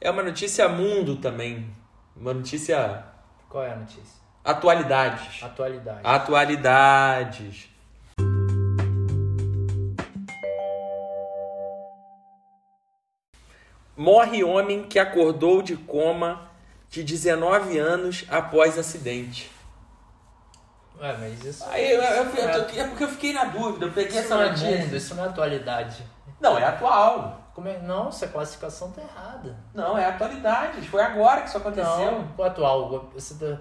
é 0.00 0.10
uma 0.10 0.24
notícia 0.24 0.68
mundo 0.68 1.16
também, 1.18 1.70
uma 2.16 2.34
notícia 2.34 3.04
Qual 3.48 3.62
é 3.62 3.70
a 3.72 3.76
notícia? 3.76 4.20
atualidades. 4.44 5.40
Atualidade. 5.40 6.00
Atualidades. 6.02 7.68
Morre 13.96 14.42
homem 14.42 14.84
que 14.84 14.98
acordou 14.98 15.62
de 15.62 15.76
coma 15.76 16.50
de 16.90 17.04
19 17.04 17.78
anos 17.78 18.24
após 18.28 18.78
acidente. 18.78 19.50
Ué, 21.02 21.16
mas 21.18 21.44
isso. 21.44 21.64
Aí 21.68 21.90
eu, 21.92 22.00
eu- 22.02 22.24
eu- 22.24 22.48
é- 22.48 22.78
é 22.78 22.84
porque 22.86 23.02
eu 23.04 23.08
fiquei 23.08 23.32
na 23.32 23.44
dúvida, 23.46 23.86
eu 23.86 23.92
peguei 23.92 24.10
Isso 24.10 24.18
essa 24.20 24.36
não 24.36 24.42
é 24.42 24.48
notícia. 24.50 24.78
mundo, 24.78 24.96
isso 24.96 25.14
não 25.16 25.24
é 25.24 25.28
atualidade. 25.28 26.06
Não, 26.40 26.56
é 26.58 26.64
atual. 26.64 27.40
Como 27.54 27.68
é? 27.68 27.78
Não, 27.80 28.08
essa 28.08 28.28
classificação 28.28 28.90
tá 28.92 29.02
errada. 29.02 29.56
Não, 29.74 29.98
é 29.98 30.06
atualidade. 30.06 30.80
Foi 30.88 31.02
agora 31.02 31.42
que 31.42 31.48
isso 31.48 31.58
aconteceu. 31.58 32.24
Não, 32.38 32.44
atual. 32.44 33.10
Você 33.14 33.34
tá- 33.34 33.60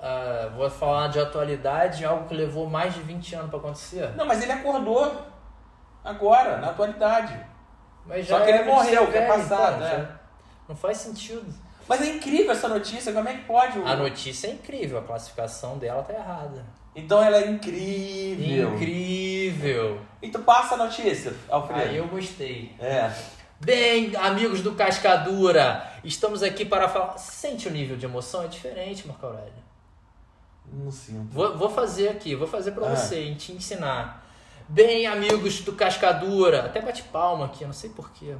ah, 0.00 0.48
vou 0.56 0.70
falar 0.70 1.08
de 1.08 1.18
atualidade, 1.20 2.04
algo 2.04 2.26
que 2.28 2.34
levou 2.34 2.68
mais 2.70 2.94
de 2.94 3.00
20 3.00 3.34
anos 3.34 3.50
pra 3.50 3.58
acontecer. 3.58 4.10
Não, 4.16 4.24
mas 4.24 4.42
ele 4.42 4.52
acordou 4.52 5.12
agora, 6.04 6.56
na 6.58 6.68
atualidade. 6.70 7.38
Mas 8.06 8.26
Só 8.28 8.38
que 8.40 8.48
ele 8.50 8.58
é 8.58 8.64
notícia 8.64 9.00
morreu, 9.00 9.12
que 9.12 9.18
é 9.18 9.26
passado, 9.26 9.76
então, 9.76 9.86
é. 9.88 9.90
já- 9.98 10.08
Não 10.68 10.76
faz 10.76 10.96
sentido. 10.98 11.44
Mas 11.88 12.00
é 12.02 12.06
incrível 12.14 12.50
essa 12.50 12.68
notícia, 12.68 13.12
como 13.12 13.28
é 13.28 13.34
que 13.34 13.44
pode? 13.44 13.78
A 13.80 13.94
notícia 13.96 14.48
é 14.48 14.50
incrível, 14.50 14.98
a 14.98 15.02
classificação 15.02 15.78
dela 15.78 16.02
tá 16.02 16.12
errada. 16.14 16.64
Então 16.94 17.22
ela 17.22 17.36
é 17.36 17.48
incrível. 17.50 18.74
Incrível. 18.74 20.00
Então 20.22 20.42
passa 20.42 20.74
a 20.74 20.78
notícia, 20.78 21.34
Alfredo. 21.48 21.80
Aí 21.90 21.96
eu 21.96 22.08
gostei. 22.08 22.74
É. 22.80 23.12
Bem, 23.60 24.14
amigos 24.16 24.60
do 24.62 24.72
Cascadura, 24.72 25.86
estamos 26.02 26.42
aqui 26.42 26.64
para 26.64 26.88
falar. 26.88 27.16
Sente 27.18 27.68
o 27.68 27.70
nível 27.70 27.96
de 27.96 28.04
emoção? 28.06 28.42
É 28.42 28.48
diferente, 28.48 29.06
Marco 29.06 29.26
Aurélio. 29.26 29.52
Não 30.72 30.90
sinto. 30.90 31.32
Vou, 31.32 31.56
vou 31.56 31.70
fazer 31.70 32.08
aqui, 32.08 32.34
vou 32.34 32.48
fazer 32.48 32.72
pra 32.72 32.86
Ah. 32.88 32.96
você, 32.96 33.34
te 33.34 33.52
ensinar. 33.52 34.26
Bem, 34.68 35.06
amigos 35.06 35.60
do 35.60 35.72
Cascadura, 35.74 36.66
até 36.66 36.80
bate 36.80 37.02
palma 37.04 37.46
aqui, 37.46 37.62
eu 37.62 37.68
não 37.68 37.74
sei 37.74 37.90
porquê. 37.90 38.34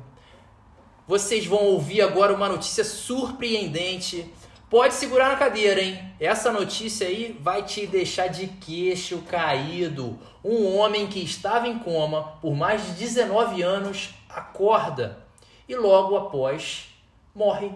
Vocês 1.07 1.47
vão 1.47 1.65
ouvir 1.67 2.03
agora 2.03 2.35
uma 2.35 2.49
notícia 2.49 2.83
surpreendente. 2.83 4.33
Pode 4.69 4.95
segurar 4.95 5.29
na 5.29 5.37
cadeira, 5.37 5.81
hein? 5.81 6.13
Essa 6.19 6.51
notícia 6.51 7.07
aí 7.07 7.39
vai 7.41 7.63
te 7.63 7.87
deixar 7.87 8.27
de 8.27 8.49
queixo 8.49 9.23
caído. 9.23 10.19
Um 10.45 10.77
homem 10.77 11.07
que 11.07 11.23
estava 11.23 11.69
em 11.69 11.79
coma 11.79 12.37
por 12.41 12.57
mais 12.57 12.85
de 12.85 12.93
19 12.95 13.63
anos 13.63 14.15
acorda 14.29 15.25
e 15.69 15.77
logo 15.77 16.17
após 16.17 16.89
morre. 17.33 17.71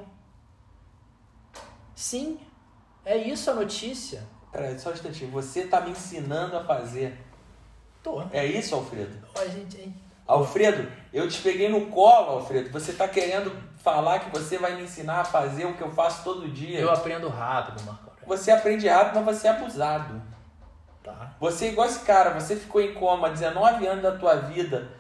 Sim, 1.95 2.41
é 3.05 3.17
isso 3.17 3.49
a 3.51 3.55
notícia. 3.55 4.27
Peraí, 4.51 4.77
só 4.77 4.91
um 4.91 4.95
instantinho. 4.95 5.31
Você 5.31 5.67
tá 5.67 5.81
me 5.81 5.91
ensinando 5.93 6.57
a 6.57 6.65
fazer. 6.65 7.17
Tô. 8.03 8.23
É 8.33 8.45
isso, 8.45 8.75
Alfredo? 8.75 9.17
Ó, 9.37 9.45
gente, 9.47 9.81
hein? 9.81 9.95
Alfredo, 10.31 10.89
eu 11.13 11.29
te 11.29 11.43
peguei 11.43 11.69
no 11.69 11.87
colo, 11.87 12.37
Alfredo. 12.37 12.71
Você 12.71 12.93
tá 12.93 13.09
querendo 13.09 13.53
falar 13.79 14.21
que 14.21 14.31
você 14.31 14.59
vai 14.59 14.77
me 14.77 14.83
ensinar 14.85 15.21
a 15.21 15.25
fazer 15.25 15.65
o 15.65 15.75
que 15.75 15.83
eu 15.83 15.91
faço 15.91 16.23
todo 16.23 16.49
dia. 16.49 16.79
Eu 16.79 16.91
aprendo 16.91 17.29
rápido, 17.29 17.85
Marco. 17.85 18.13
Você 18.27 18.53
aprende 18.53 18.87
rápido, 18.87 19.25
mas 19.25 19.39
você 19.39 19.49
é 19.49 19.51
abusado. 19.51 20.23
Tá. 21.03 21.35
Você 21.41 21.67
é 21.67 21.69
igual 21.71 21.89
esse 21.89 22.05
cara, 22.05 22.39
você 22.39 22.55
ficou 22.55 22.81
em 22.81 22.95
coma 22.95 23.31
19 23.31 23.85
anos 23.87 24.03
da 24.03 24.13
tua 24.13 24.37
vida, 24.37 24.93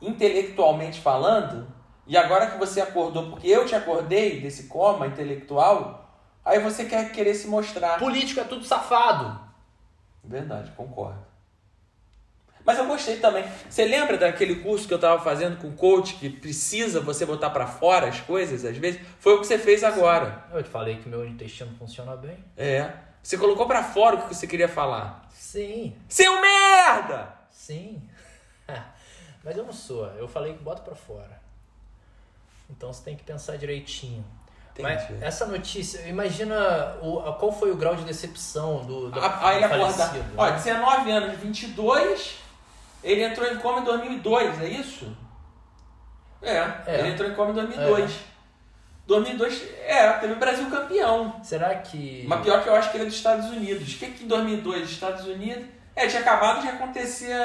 intelectualmente 0.00 1.00
falando, 1.00 1.68
e 2.04 2.16
agora 2.16 2.48
que 2.48 2.58
você 2.58 2.80
acordou, 2.80 3.30
porque 3.30 3.46
eu 3.46 3.64
te 3.64 3.76
acordei 3.76 4.40
desse 4.40 4.64
coma 4.64 5.06
intelectual, 5.06 6.10
aí 6.44 6.58
você 6.58 6.86
quer 6.86 7.12
querer 7.12 7.34
se 7.34 7.46
mostrar. 7.46 8.00
Político 8.00 8.40
é 8.40 8.44
tudo 8.44 8.64
safado. 8.64 9.40
Verdade, 10.24 10.72
concordo. 10.72 11.31
Mas 12.64 12.78
eu 12.78 12.86
gostei 12.86 13.16
também. 13.16 13.44
Você 13.68 13.84
lembra 13.84 14.16
daquele 14.16 14.56
curso 14.56 14.86
que 14.86 14.94
eu 14.94 14.98
tava 14.98 15.22
fazendo 15.22 15.56
com 15.60 15.68
o 15.68 15.72
coach 15.72 16.14
que 16.14 16.30
precisa 16.30 17.00
você 17.00 17.26
botar 17.26 17.50
pra 17.50 17.66
fora 17.66 18.06
as 18.08 18.20
coisas 18.20 18.64
às 18.64 18.76
vezes? 18.76 19.00
Foi 19.18 19.34
o 19.34 19.40
que 19.40 19.46
você 19.46 19.58
fez 19.58 19.82
agora. 19.82 20.44
Eu 20.52 20.62
te 20.62 20.68
falei 20.68 20.96
que 20.98 21.08
meu 21.08 21.26
intestino 21.26 21.74
funciona 21.78 22.16
bem. 22.16 22.38
É. 22.56 22.92
Você 23.22 23.36
colocou 23.38 23.66
pra 23.66 23.82
fora 23.82 24.16
o 24.16 24.22
que 24.22 24.34
você 24.34 24.46
queria 24.46 24.68
falar. 24.68 25.26
Sim, 25.30 25.96
Seu 26.08 26.40
merda! 26.40 27.34
sim. 27.50 28.02
Mas 29.44 29.56
eu 29.56 29.64
não 29.64 29.72
sou. 29.72 30.06
Eu 30.16 30.28
falei 30.28 30.54
que 30.54 30.62
bota 30.62 30.82
pra 30.82 30.94
fora. 30.94 31.40
Então 32.70 32.92
você 32.92 33.02
tem 33.04 33.16
que 33.16 33.24
pensar 33.24 33.56
direitinho. 33.56 34.24
Mas 34.78 35.02
Entendi. 35.02 35.22
essa 35.24 35.44
notícia, 35.46 36.00
imagina 36.08 36.96
o, 37.02 37.20
qual 37.34 37.52
foi 37.52 37.70
o 37.70 37.76
grau 37.76 37.94
de 37.94 38.04
decepção 38.04 38.84
do, 38.86 39.10
do, 39.10 39.20
A- 39.20 39.48
Aí 39.48 39.56
ele 39.58 39.68
do 39.68 39.74
acorda. 39.74 39.92
falecido. 40.06 40.34
Ó, 40.36 40.46
né? 40.48 40.52
19 40.56 41.10
anos, 41.10 41.38
22. 41.40 42.41
Ele 43.02 43.22
entrou 43.24 43.46
em 43.50 43.56
coma 43.58 43.80
em 43.80 43.84
2002, 43.84 44.62
é 44.62 44.68
isso? 44.68 45.16
É, 46.40 46.56
É. 46.86 46.98
ele 47.00 47.08
entrou 47.10 47.28
em 47.28 47.34
coma 47.34 47.50
em 47.50 47.54
2002. 47.54 48.20
2002, 49.06 49.68
é, 49.84 50.12
teve 50.14 50.32
o 50.34 50.36
Brasil 50.38 50.70
campeão. 50.70 51.40
Será 51.42 51.74
que. 51.76 52.24
Mas 52.26 52.40
pior 52.42 52.62
que 52.62 52.68
eu 52.68 52.74
acho 52.74 52.90
que 52.90 52.96
ele 52.96 53.04
é 53.04 53.06
dos 53.06 53.16
Estados 53.16 53.46
Unidos. 53.50 53.94
O 53.94 53.98
que 53.98 54.10
que 54.10 54.24
em 54.24 54.28
2002, 54.28 54.88
Estados 54.90 55.26
Unidos... 55.26 55.64
É, 55.94 56.06
tinha 56.06 56.22
acabado 56.22 56.62
de 56.62 56.68
acontecer 56.68 57.36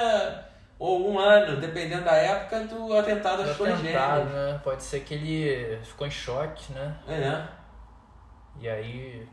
ou 0.80 1.12
um 1.12 1.20
ano, 1.20 1.60
dependendo 1.60 2.06
da 2.06 2.14
época, 2.14 2.62
do 2.66 2.96
atentado 2.98 3.42
às 3.42 3.58
Torres 3.58 3.80
Gêmeas. 3.80 4.26
né? 4.30 4.62
Pode 4.64 4.84
ser 4.84 5.02
que 5.02 5.14
ele 5.16 5.80
ficou 5.84 6.08
em 6.08 6.12
choque, 6.12 6.72
né? 6.72 6.96
É. 7.10 7.48
E 8.62 8.70
aí 8.70 9.28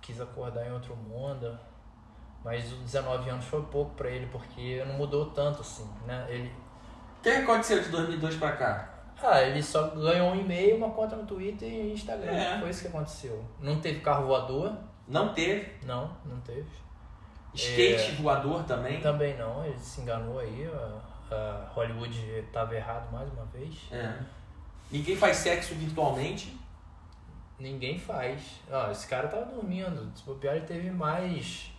quis 0.00 0.20
acordar 0.20 0.66
em 0.66 0.72
outro 0.72 0.96
mundo. 0.96 1.58
Mas 2.44 2.72
os 2.72 2.78
19 2.80 3.28
anos 3.30 3.44
foi 3.44 3.62
pouco 3.62 3.94
pra 3.94 4.08
ele, 4.08 4.26
porque 4.26 4.82
não 4.86 4.94
mudou 4.94 5.26
tanto 5.30 5.60
assim, 5.60 5.88
né? 6.06 6.24
Ele, 6.28 6.50
O 7.18 7.22
que 7.22 7.28
aconteceu 7.30 7.82
de 7.82 7.88
2002 7.90 8.36
pra 8.36 8.52
cá? 8.52 8.94
ah, 9.22 9.42
ele 9.42 9.60
só 9.62 9.88
ganhou 9.88 10.30
um 10.30 10.36
e-mail, 10.40 10.76
uma 10.76 10.90
conta 10.90 11.16
no 11.16 11.26
Twitter 11.26 11.68
e 11.68 11.92
Instagram. 11.92 12.30
É. 12.32 12.60
Foi 12.60 12.70
isso 12.70 12.82
que 12.82 12.88
aconteceu. 12.88 13.44
Não 13.58 13.80
teve 13.80 14.00
carro 14.00 14.26
voador? 14.28 14.72
Não 15.08 15.34
teve. 15.34 15.72
Não, 15.84 16.16
não 16.24 16.40
teve. 16.40 16.68
Skate 17.52 18.12
É. 18.12 18.14
voador 18.22 18.62
também. 18.64 19.00
Também 19.00 19.36
não, 19.36 19.64
ele 19.64 19.76
se 19.78 20.00
enganou 20.02 20.38
aí. 20.38 20.70
A, 21.30 21.34
a 21.34 21.68
Hollywood 21.74 22.16
estava 22.38 22.74
errado 22.76 23.10
mais 23.10 23.28
uma 23.32 23.44
vez. 23.46 23.74
É. 23.90 24.16
Ninguém 24.90 25.16
faz 25.16 25.38
sexo 25.38 25.74
virtualmente. 25.74 26.56
Ninguém 27.58 27.98
faz. 27.98 28.60
Ah, 28.70 28.88
esse 28.92 29.06
cara 29.08 29.26
tava 29.26 29.46
dormindo. 29.46 30.12
Se 30.16 30.22
bobear, 30.24 30.54
ele 30.56 30.66
teve 30.66 30.90
mais. 30.90 31.72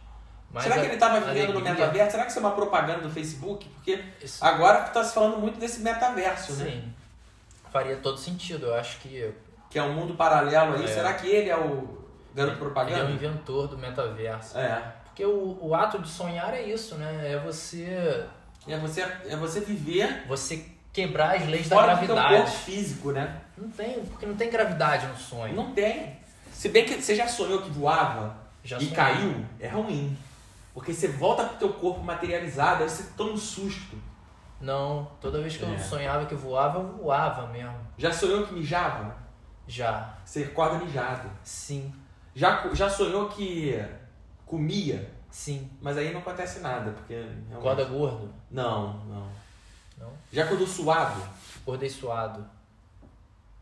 Mais 0.52 0.64
Será 0.66 0.80
que 0.80 0.86
ele 0.88 0.94
estava 0.96 1.20
vivendo 1.20 1.54
no 1.54 1.62
metaverso? 1.62 2.12
Será 2.12 2.24
que 2.24 2.30
isso 2.32 2.40
é 2.40 2.42
uma 2.42 2.52
propaganda 2.52 3.02
do 3.02 3.10
Facebook? 3.10 3.68
Porque 3.70 4.04
Isso- 4.22 4.44
agora 4.44 4.86
está 4.86 5.04
se 5.04 5.14
falando 5.14 5.38
muito 5.38 5.60
desse 5.60 5.82
metaverso, 5.82 6.54
né? 6.54 6.66
Sim. 6.72 6.94
Faria 7.72 7.98
todo 7.98 8.18
sentido. 8.18 8.68
Eu 8.68 8.76
acho 8.76 8.98
que 9.00 9.32
Que 9.70 9.78
é 9.78 9.84
um 9.84 9.94
mundo 9.94 10.16
paralelo 10.16 10.76
aí. 10.76 10.84
É. 10.86 10.88
Será 10.88 11.14
que 11.14 11.28
ele 11.28 11.50
é 11.50 11.56
o 11.56 11.60
garoto 12.34 12.36
ele 12.36 12.50
é 12.50 12.54
o 12.54 12.58
propaganda? 12.58 13.12
inventor 13.12 13.68
do 13.68 13.78
metaverso. 13.78 14.58
É. 14.58 14.94
Porque 15.06 15.24
o, 15.24 15.58
o 15.62 15.76
ato 15.76 16.00
de 16.00 16.10
sonhar 16.10 16.52
é 16.56 16.64
isso, 16.64 16.96
né? 16.96 17.34
É 17.34 17.38
você, 17.38 18.26
É 18.68 18.78
você, 18.78 19.02
é 19.28 19.36
você 19.36 19.60
viver 19.60 20.24
você 20.28 20.66
quebrar 20.92 21.36
as 21.36 21.46
leis 21.46 21.70
da 21.70 21.76
fora 21.76 21.94
do 21.94 22.00
corpo 22.08 22.14
gravidade. 22.16 22.52
físico, 22.58 23.12
né? 23.12 23.40
Não 23.56 23.70
tem, 23.70 24.04
porque 24.06 24.26
não 24.26 24.36
tem 24.36 24.50
gravidade 24.50 25.06
no 25.06 25.16
sonho. 25.16 25.54
Não 25.56 25.72
tem. 25.72 26.18
Se 26.52 26.70
bem 26.70 26.84
que 26.84 27.00
você 27.00 27.16
já 27.16 27.28
sonhou 27.28 27.62
que 27.62 27.70
voava 27.70 28.36
Já 28.64 28.78
e 28.78 28.80
sonhei. 28.80 28.96
caiu, 28.96 29.46
é 29.60 29.68
ruim. 29.68 30.18
Porque 30.80 30.94
você 30.94 31.10
volta 31.10 31.44
pro 31.44 31.58
teu 31.58 31.74
corpo 31.74 32.02
materializado, 32.02 32.84
aí 32.84 32.89
você 32.89 33.04
toma 33.18 33.34
um 33.34 33.38
susto. 33.38 33.98
Não, 34.62 35.12
toda 35.20 35.42
vez 35.42 35.58
que 35.58 35.65
É. 35.65 35.74
eu 35.74 35.78
sonhava 35.78 36.26
que 36.26 36.34
voava, 36.36 36.80
eu 36.80 36.88
voava 36.98 37.48
mesmo. 37.48 37.76
Já 37.98 38.13
sonhou 38.13 38.48
que 38.48 38.54
mijava? 38.54 39.13
Já. 39.68 40.18
Você 40.24 40.44
acorda 40.46 40.78
mijado. 40.84 41.30
Sim, 41.44 41.94
Já, 42.34 42.65
já 42.74 42.89
sonhou 42.89 43.28
que 43.28 43.78
comia? 44.46 45.12
sim. 45.30 45.70
Mas 45.82 45.98
aí 45.98 46.13
não 46.13 46.22
acontece 46.22 46.60
nada, 46.62 46.92
porque... 46.92 47.13
realmente- 47.13 47.54
Acorda 47.58 47.84
gordo. 47.84 48.34
Não, 48.50 48.94
não. 49.04 49.28
Não? 49.98 50.13
Já 50.32 50.46
acordou 50.46 50.65
suado? 50.65 51.22
Acordei 51.62 51.89
suado. 51.89 52.46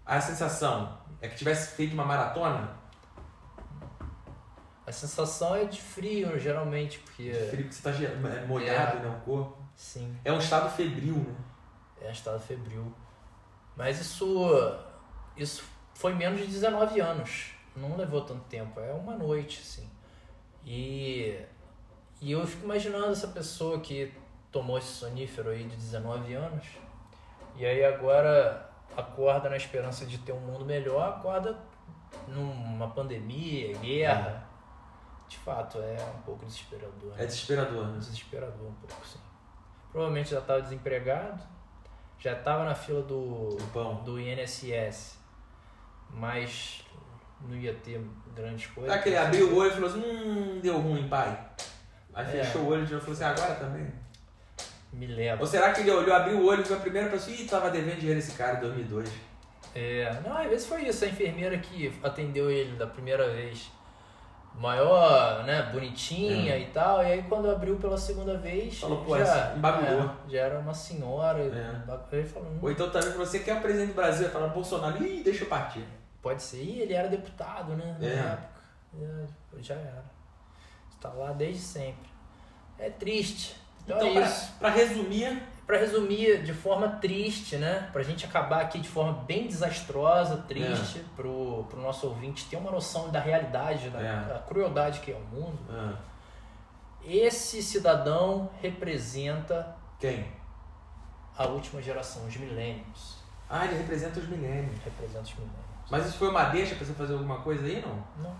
a 0.05 0.21
sensação 0.21 0.99
é 1.19 1.27
que 1.27 1.35
tivesse 1.35 1.75
feito 1.75 1.93
uma 1.93 2.05
maratona? 2.05 2.76
A 4.87 4.91
sensação 4.91 5.53
é 5.53 5.65
de 5.65 5.81
frio, 5.81 6.39
geralmente, 6.39 6.99
porque. 6.99 7.31
Frio 7.51 7.67
que 7.67 7.75
você 7.75 7.83
tá 7.83 7.91
ge- 7.91 8.05
é 8.05 8.45
molhado, 8.47 8.97
É. 8.97 9.01
né? 9.01 9.17
O 9.17 9.25
corpo. 9.25 9.57
Sim, 9.75 10.17
É 10.25 10.31
um 10.31 10.39
estado 10.39 10.69
febril, 10.75 11.15
né? 11.15 11.35
é 12.01 12.11
estado 12.11 12.39
febril. 12.39 12.91
Mas 13.75 13.99
isso. 13.99 14.25
Isso 15.35 15.63
foi 15.93 16.13
menos 16.15 16.39
de 16.39 16.47
19 16.47 16.99
anos. 16.99 17.51
Não 17.75 17.95
levou 17.97 18.21
tanto 18.21 18.43
tempo. 18.45 18.79
É 18.79 18.91
uma 18.93 19.15
noite, 19.15 19.59
assim. 19.61 19.87
E. 20.65 21.37
E 22.19 22.31
eu 22.31 22.47
fico 22.47 22.63
imaginando 22.65 23.11
essa 23.11 23.27
pessoa 23.27 23.79
que 23.79 24.11
tomou 24.51 24.77
esse 24.79 24.87
sonífero 24.87 25.49
aí 25.49 25.65
de 25.65 25.75
19 25.75 26.33
anos. 26.33 26.65
E 27.55 27.65
aí 27.65 27.83
agora 27.85 28.67
acorda 28.95 29.49
na 29.49 29.57
esperança 29.57 30.05
de 30.05 30.17
ter 30.19 30.31
um 30.31 30.39
mundo 30.39 30.65
melhor, 30.65 31.07
acorda 31.17 31.59
numa 32.27 32.87
pandemia, 32.89 33.77
guerra. 33.77 34.47
De 35.27 35.37
fato, 35.37 35.79
é 35.79 35.97
um 36.17 36.21
pouco 36.21 36.45
desesperador. 36.45 37.13
É 37.15 37.19
né? 37.21 37.25
desesperador, 37.25 37.87
né? 37.87 37.97
Desesperador 37.99 38.67
um 38.67 38.73
pouco, 38.73 39.05
sim. 39.05 39.19
Provavelmente 39.91 40.29
já 40.31 40.39
estava 40.39 40.61
desempregado, 40.61 41.41
já 42.19 42.33
estava 42.33 42.63
na 42.65 42.75
fila 42.75 43.01
do, 43.01 43.17
O 43.55 43.69
pão. 43.73 44.03
do 44.03 44.19
INSS, 44.19 45.17
mas 46.09 46.83
não 47.41 47.55
ia 47.55 47.73
ter 47.73 48.01
grandes 48.35 48.67
coisas. 48.67 48.91
Será 48.91 49.03
que 49.03 49.09
ele 49.09 49.17
abriu 49.17 49.49
o 49.51 49.55
olho 49.57 49.71
e 49.71 49.73
falou 49.73 49.89
assim, 49.89 49.99
hum, 50.01 50.59
deu 50.61 50.77
ruim, 50.79 51.07
pai? 51.07 51.45
Aí 52.13 52.25
É. 52.39 52.43
fechou 52.43 52.61
o 52.63 52.67
olho 52.69 52.83
e 52.83 52.87
falou 52.87 53.11
assim, 53.11 53.23
agora 53.23 53.55
também? 53.55 53.91
Me 54.93 55.05
leva. 55.07 55.41
Ou 55.41 55.47
será 55.47 55.71
que 55.73 55.81
ele 55.81 55.91
olhou, 55.91 56.15
abriu 56.15 56.39
o 56.39 56.45
olho 56.45 56.61
e 56.61 56.65
foi 56.65 56.77
a 56.77 56.79
primeira 56.79 57.09
pessoa, 57.09 57.35
ih, 57.35 57.45
tava 57.45 57.69
devendo 57.69 57.99
dinheiro 57.99 58.19
esse 58.19 58.31
cara 58.35 58.57
em 58.57 58.61
2002. 58.61 59.09
É, 59.75 60.19
não, 60.25 60.35
às 60.37 60.47
vezes 60.49 60.65
foi 60.67 60.87
isso, 60.87 61.03
a 61.05 61.07
enfermeira 61.07 61.57
que 61.59 61.93
atendeu 62.01 62.49
ele 62.49 62.75
da 62.77 62.87
primeira 62.87 63.29
vez, 63.31 63.69
maior, 64.57 65.43
né, 65.43 65.69
bonitinha 65.71 66.53
É. 66.55 66.59
e 66.59 66.65
tal, 66.67 67.01
e 67.03 67.05
aí 67.05 67.23
quando 67.23 67.49
abriu 67.49 67.75
pela 67.77 67.97
segunda 67.97 68.37
vez, 68.37 68.79
Falou, 68.79 69.03
pô, 69.05 69.15
já, 69.17 69.23
essa 69.23 69.53
embagulhou. 69.55 70.01
é, 70.01 70.29
já 70.29 70.39
era 70.39 70.59
uma 70.59 70.73
senhora, 70.73 71.39
É. 71.39 72.15
ele 72.15 72.25
falou, 72.27 72.49
hum, 72.49 72.59
Ou 72.61 72.71
então 72.71 72.89
também 72.89 73.11
você 73.11 73.39
quer 73.39 73.57
o 73.57 73.61
presidente 73.61 73.89
do 73.89 73.95
Brasil, 73.95 74.23
vai 74.23 74.31
falar 74.31 74.47
Bolsonaro, 74.47 75.05
ih, 75.05 75.21
deixa 75.23 75.43
eu 75.43 75.47
partir. 75.49 75.85
Pode 76.21 76.41
ser. 76.41 76.57
Ele 76.57 76.93
era 76.93 77.07
deputado, 77.07 77.73
né? 77.73 77.95
Na 77.99 78.05
É. 78.07 78.13
época. 78.33 78.57
É, 78.99 79.61
já 79.61 79.75
era. 79.75 80.03
Está 80.91 81.09
lá 81.09 81.31
desde 81.31 81.61
sempre. 81.61 82.09
É 82.79 82.89
triste. 82.89 83.55
Então, 83.85 83.97
Então, 83.97 84.09
é 84.09 84.13
pra, 84.13 84.21
isso. 84.25 84.51
pra 84.59 84.69
resumir, 84.69 85.41
Pra 85.67 85.77
resumir 85.77 86.43
de 86.43 86.53
forma 86.53 86.87
triste, 86.87 87.57
né? 87.57 87.89
Pra 87.91 88.01
gente 88.01 88.25
acabar 88.25 88.61
aqui 88.61 88.79
de 88.79 88.87
forma 88.87 89.21
bem 89.25 89.47
desastrosa, 89.47 90.37
triste, 90.47 90.99
pro, 91.15 91.65
pro 91.69 91.81
nosso 91.81 92.07
ouvinte 92.07 92.45
ter 92.49 92.55
uma 92.55 92.71
noção 92.71 93.09
da 93.09 93.19
realidade, 93.19 93.89
da, 93.89 93.99
É. 93.99 94.23
da 94.25 94.39
crueldade 94.39 95.01
que 95.01 95.11
é 95.11 95.15
o 95.15 95.19
mundo. 95.19 95.59
ah, 95.69 95.97
Esse 97.03 97.61
cidadão 97.61 98.49
representa 98.61 99.75
quem? 99.99 100.25
a 101.37 101.45
última 101.45 101.81
geração, 101.81 102.25
os 102.25 102.35
milênios. 102.37 103.17
Ah, 103.49 103.65
ele 103.65 103.77
representa 103.77 104.19
os 104.21 104.27
milênios. 104.27 104.75
Representa 104.83 105.21
os 105.23 105.33
milênios. 105.35 105.57
Mas 105.91 106.05
isso 106.07 106.17
foi 106.17 106.29
uma 106.29 106.45
deixa 106.45 106.75
pra 106.75 106.85
você 106.85 106.93
fazer 106.93 107.13
alguma 107.13 107.39
coisa 107.41 107.65
aí, 107.65 107.81
não? 107.85 108.03
Não. 108.23 108.35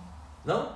Não? 0.46 0.76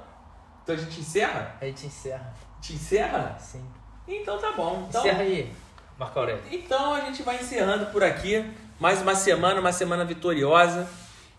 Então 0.64 0.76
a 0.76 0.78
gente 0.78 1.00
encerra? 1.00 1.56
A 1.60 1.66
gente 1.66 1.88
encerra. 1.88 2.34
Te 2.62 2.74
encerra? 2.74 3.36
Sim. 3.40 3.66
Então 4.08 4.38
tá 4.38 4.52
bom. 4.52 4.86
Então, 4.90 5.02
Encerra 5.02 5.22
aí, 5.22 5.54
Marco 6.02 6.18
Aurélio. 6.18 6.42
então 6.52 6.96
a 6.96 7.02
gente 7.02 7.22
vai 7.22 7.36
encerrando 7.36 7.86
por 7.92 8.04
aqui. 8.04 8.44
Mais 8.80 9.00
uma 9.04 9.14
semana, 9.14 9.60
uma 9.60 9.72
semana 9.72 10.04
vitoriosa. 10.04 10.90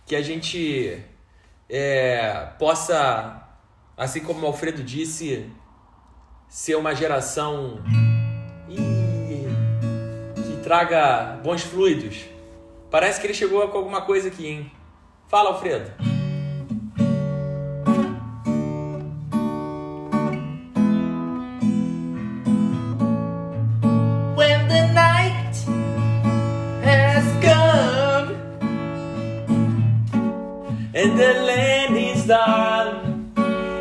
Que 0.06 0.14
a 0.14 0.22
gente 0.22 1.02
é, 1.68 2.46
possa, 2.60 3.42
assim 3.96 4.20
como 4.20 4.42
o 4.42 4.46
Alfredo 4.46 4.80
disse, 4.84 5.50
ser 6.48 6.76
uma 6.76 6.94
geração 6.94 7.82
que 10.36 10.56
traga 10.62 11.40
bons 11.42 11.62
fluidos. 11.62 12.26
Parece 12.88 13.20
que 13.20 13.26
ele 13.26 13.34
chegou 13.34 13.66
com 13.66 13.78
alguma 13.78 14.02
coisa 14.02 14.28
aqui, 14.28 14.46
hein? 14.46 14.70
Fala, 15.26 15.50
Alfredo. 15.50 16.11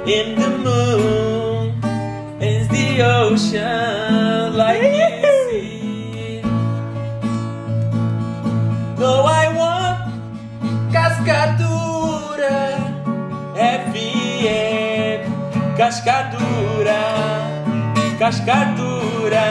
And 0.05 0.37
the 0.37 0.49
moon. 0.57 1.81
Is 2.41 2.67
the 2.69 3.03
ocean 3.03 4.57
like 4.57 4.81
you 4.81 5.09
see. 5.49 6.41
No, 8.97 9.23
I 9.25 9.45
want 9.53 9.99
Cascadura 10.91 12.57
FM, 13.55 15.21
cascadura, 15.77 17.01
cascadura, 18.17 19.47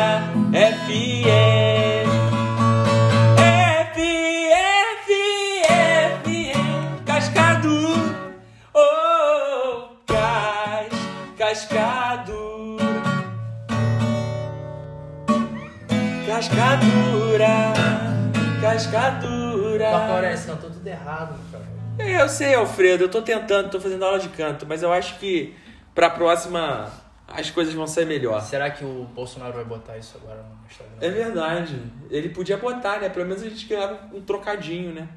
cascadura. 18.85 19.89
Aurélio, 19.97 20.39
você 20.39 20.47
cantou 20.47 20.71
tudo 20.71 20.87
errado, 20.87 21.39
cara. 21.51 21.65
É, 21.99 22.23
Eu 22.23 22.29
sei, 22.29 22.55
Alfredo, 22.55 23.05
eu 23.05 23.09
tô 23.11 23.21
tentando, 23.23 23.71
tô 23.71 23.81
fazendo 23.81 24.05
aula 24.05 24.19
de 24.19 24.29
canto, 24.31 24.67
mas 24.67 24.83
eu 24.83 24.93
acho 24.93 25.19
que 25.19 25.55
pra 25.95 26.09
próxima 26.09 26.91
as 27.29 27.51
coisas 27.51 27.75
vão 27.75 27.87
ser 27.87 28.07
melhor. 28.07 28.41
Será 28.43 28.71
que 28.71 28.85
o 28.85 29.05
Bolsonaro 29.15 29.53
vai 29.53 29.65
botar 29.65 29.97
isso 29.99 30.19
agora 30.23 30.43
no 30.43 30.67
Instagram? 30.67 30.97
É 31.01 31.11
verdade. 31.11 31.83
Ele 32.11 32.29
podia 32.31 32.57
botar, 32.57 33.01
né? 33.01 33.09
Pelo 33.09 33.27
menos 33.27 33.43
a 33.43 33.49
gente 33.49 33.67
ganhava 33.67 34.01
um 34.15 34.21
trocadinho, 34.21 34.93
né? 34.93 35.09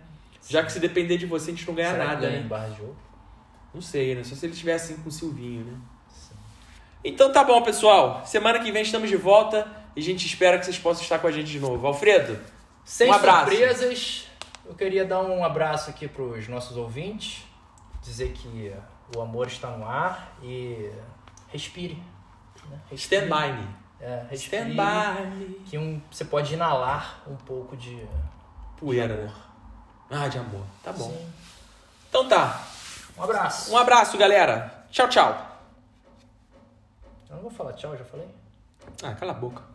Já 0.48 0.62
que 0.64 0.72
se 0.72 0.80
depender 0.80 1.18
de 1.18 1.26
você, 1.26 1.52
a 1.52 1.54
gente 1.54 1.66
não 1.68 1.74
ganha 1.74 1.92
Será 1.92 2.04
que 2.04 2.10
nada, 2.10 2.22
ganha 2.22 2.40
em 2.40 2.42
né? 2.44 2.48
barra 2.48 2.68
de 2.68 2.78
jogo? 2.78 2.96
Não 3.74 3.82
sei, 3.82 4.14
né? 4.14 4.24
Só 4.24 4.36
se 4.36 4.46
ele 4.46 4.54
estiver 4.54 4.74
assim 4.74 4.98
com 4.98 5.10
o 5.10 5.12
Silvinho, 5.12 5.64
né? 5.66 5.74
Sim. 6.10 6.36
Então 7.04 7.32
tá 7.32 7.44
bom, 7.44 7.62
pessoal. 7.62 8.22
Semana 8.26 8.60
que 8.60 8.72
vem 8.72 8.84
estamos 8.84 9.10
de 9.10 9.16
volta 9.16 9.66
e 9.96 10.02
a 10.02 10.04
gente 10.04 10.26
espera 10.26 10.60
que 10.60 10.66
vocês 10.66 10.78
possam 10.78 11.02
estar 11.02 11.18
com 11.20 11.28
a 11.28 11.32
gente 11.32 11.50
de 11.50 11.60
novo. 11.60 11.88
Alfredo, 11.88 12.38
Sem 12.86 13.10
Um 13.10 13.14
surpresas, 13.14 14.28
eu 14.66 14.76
queria 14.76 15.06
dar 15.06 15.22
um 15.22 15.44
abraço 15.44 15.90
aqui 15.90 16.08
para 16.08 16.22
os 16.22 16.48
nossos 16.48 16.76
ouvintes, 16.76 17.46
dizer 18.02 18.34
que 18.34 18.74
o 19.16 19.22
amor 19.22 19.48
está 19.48 19.70
no 19.70 19.88
ar 19.88 20.36
e 20.42 20.92
respire. 21.50 22.02
Né? 22.70 22.80
Respire. 22.92 23.26
stand 23.26 23.36
by 23.36 23.52
me. 23.54 23.76
É, 24.02 24.26
respire. 24.30 24.62
Stand 24.62 24.76
by 24.76 25.26
me. 25.28 25.60
Que 25.66 25.78
um, 25.78 26.02
você 26.12 26.26
pode 26.26 26.54
inalar 26.54 27.22
um 27.28 27.36
pouco 27.36 27.78
de. 27.78 28.06
Poeira, 28.78 29.16
né? 29.16 29.34
Ah, 30.10 30.28
de 30.28 30.38
amor. 30.38 30.66
Tá 30.84 30.92
bom. 30.92 31.10
Sim. 31.10 31.34
Então 32.10 32.28
tá. 32.28 32.62
Um 33.18 33.24
abraço. 33.24 33.72
Um 33.72 33.78
abraço, 33.78 34.18
galera. 34.18 34.86
Tchau, 34.92 35.08
tchau. 35.08 35.54
Eu 37.30 37.36
não 37.38 37.44
vou 37.44 37.52
falar 37.52 37.74
tchau, 37.74 37.96
já 37.98 38.04
falei? 38.04 38.28
Ah, 39.02 39.14
cala 39.16 39.32
a 39.32 39.36
boca. 39.36 39.73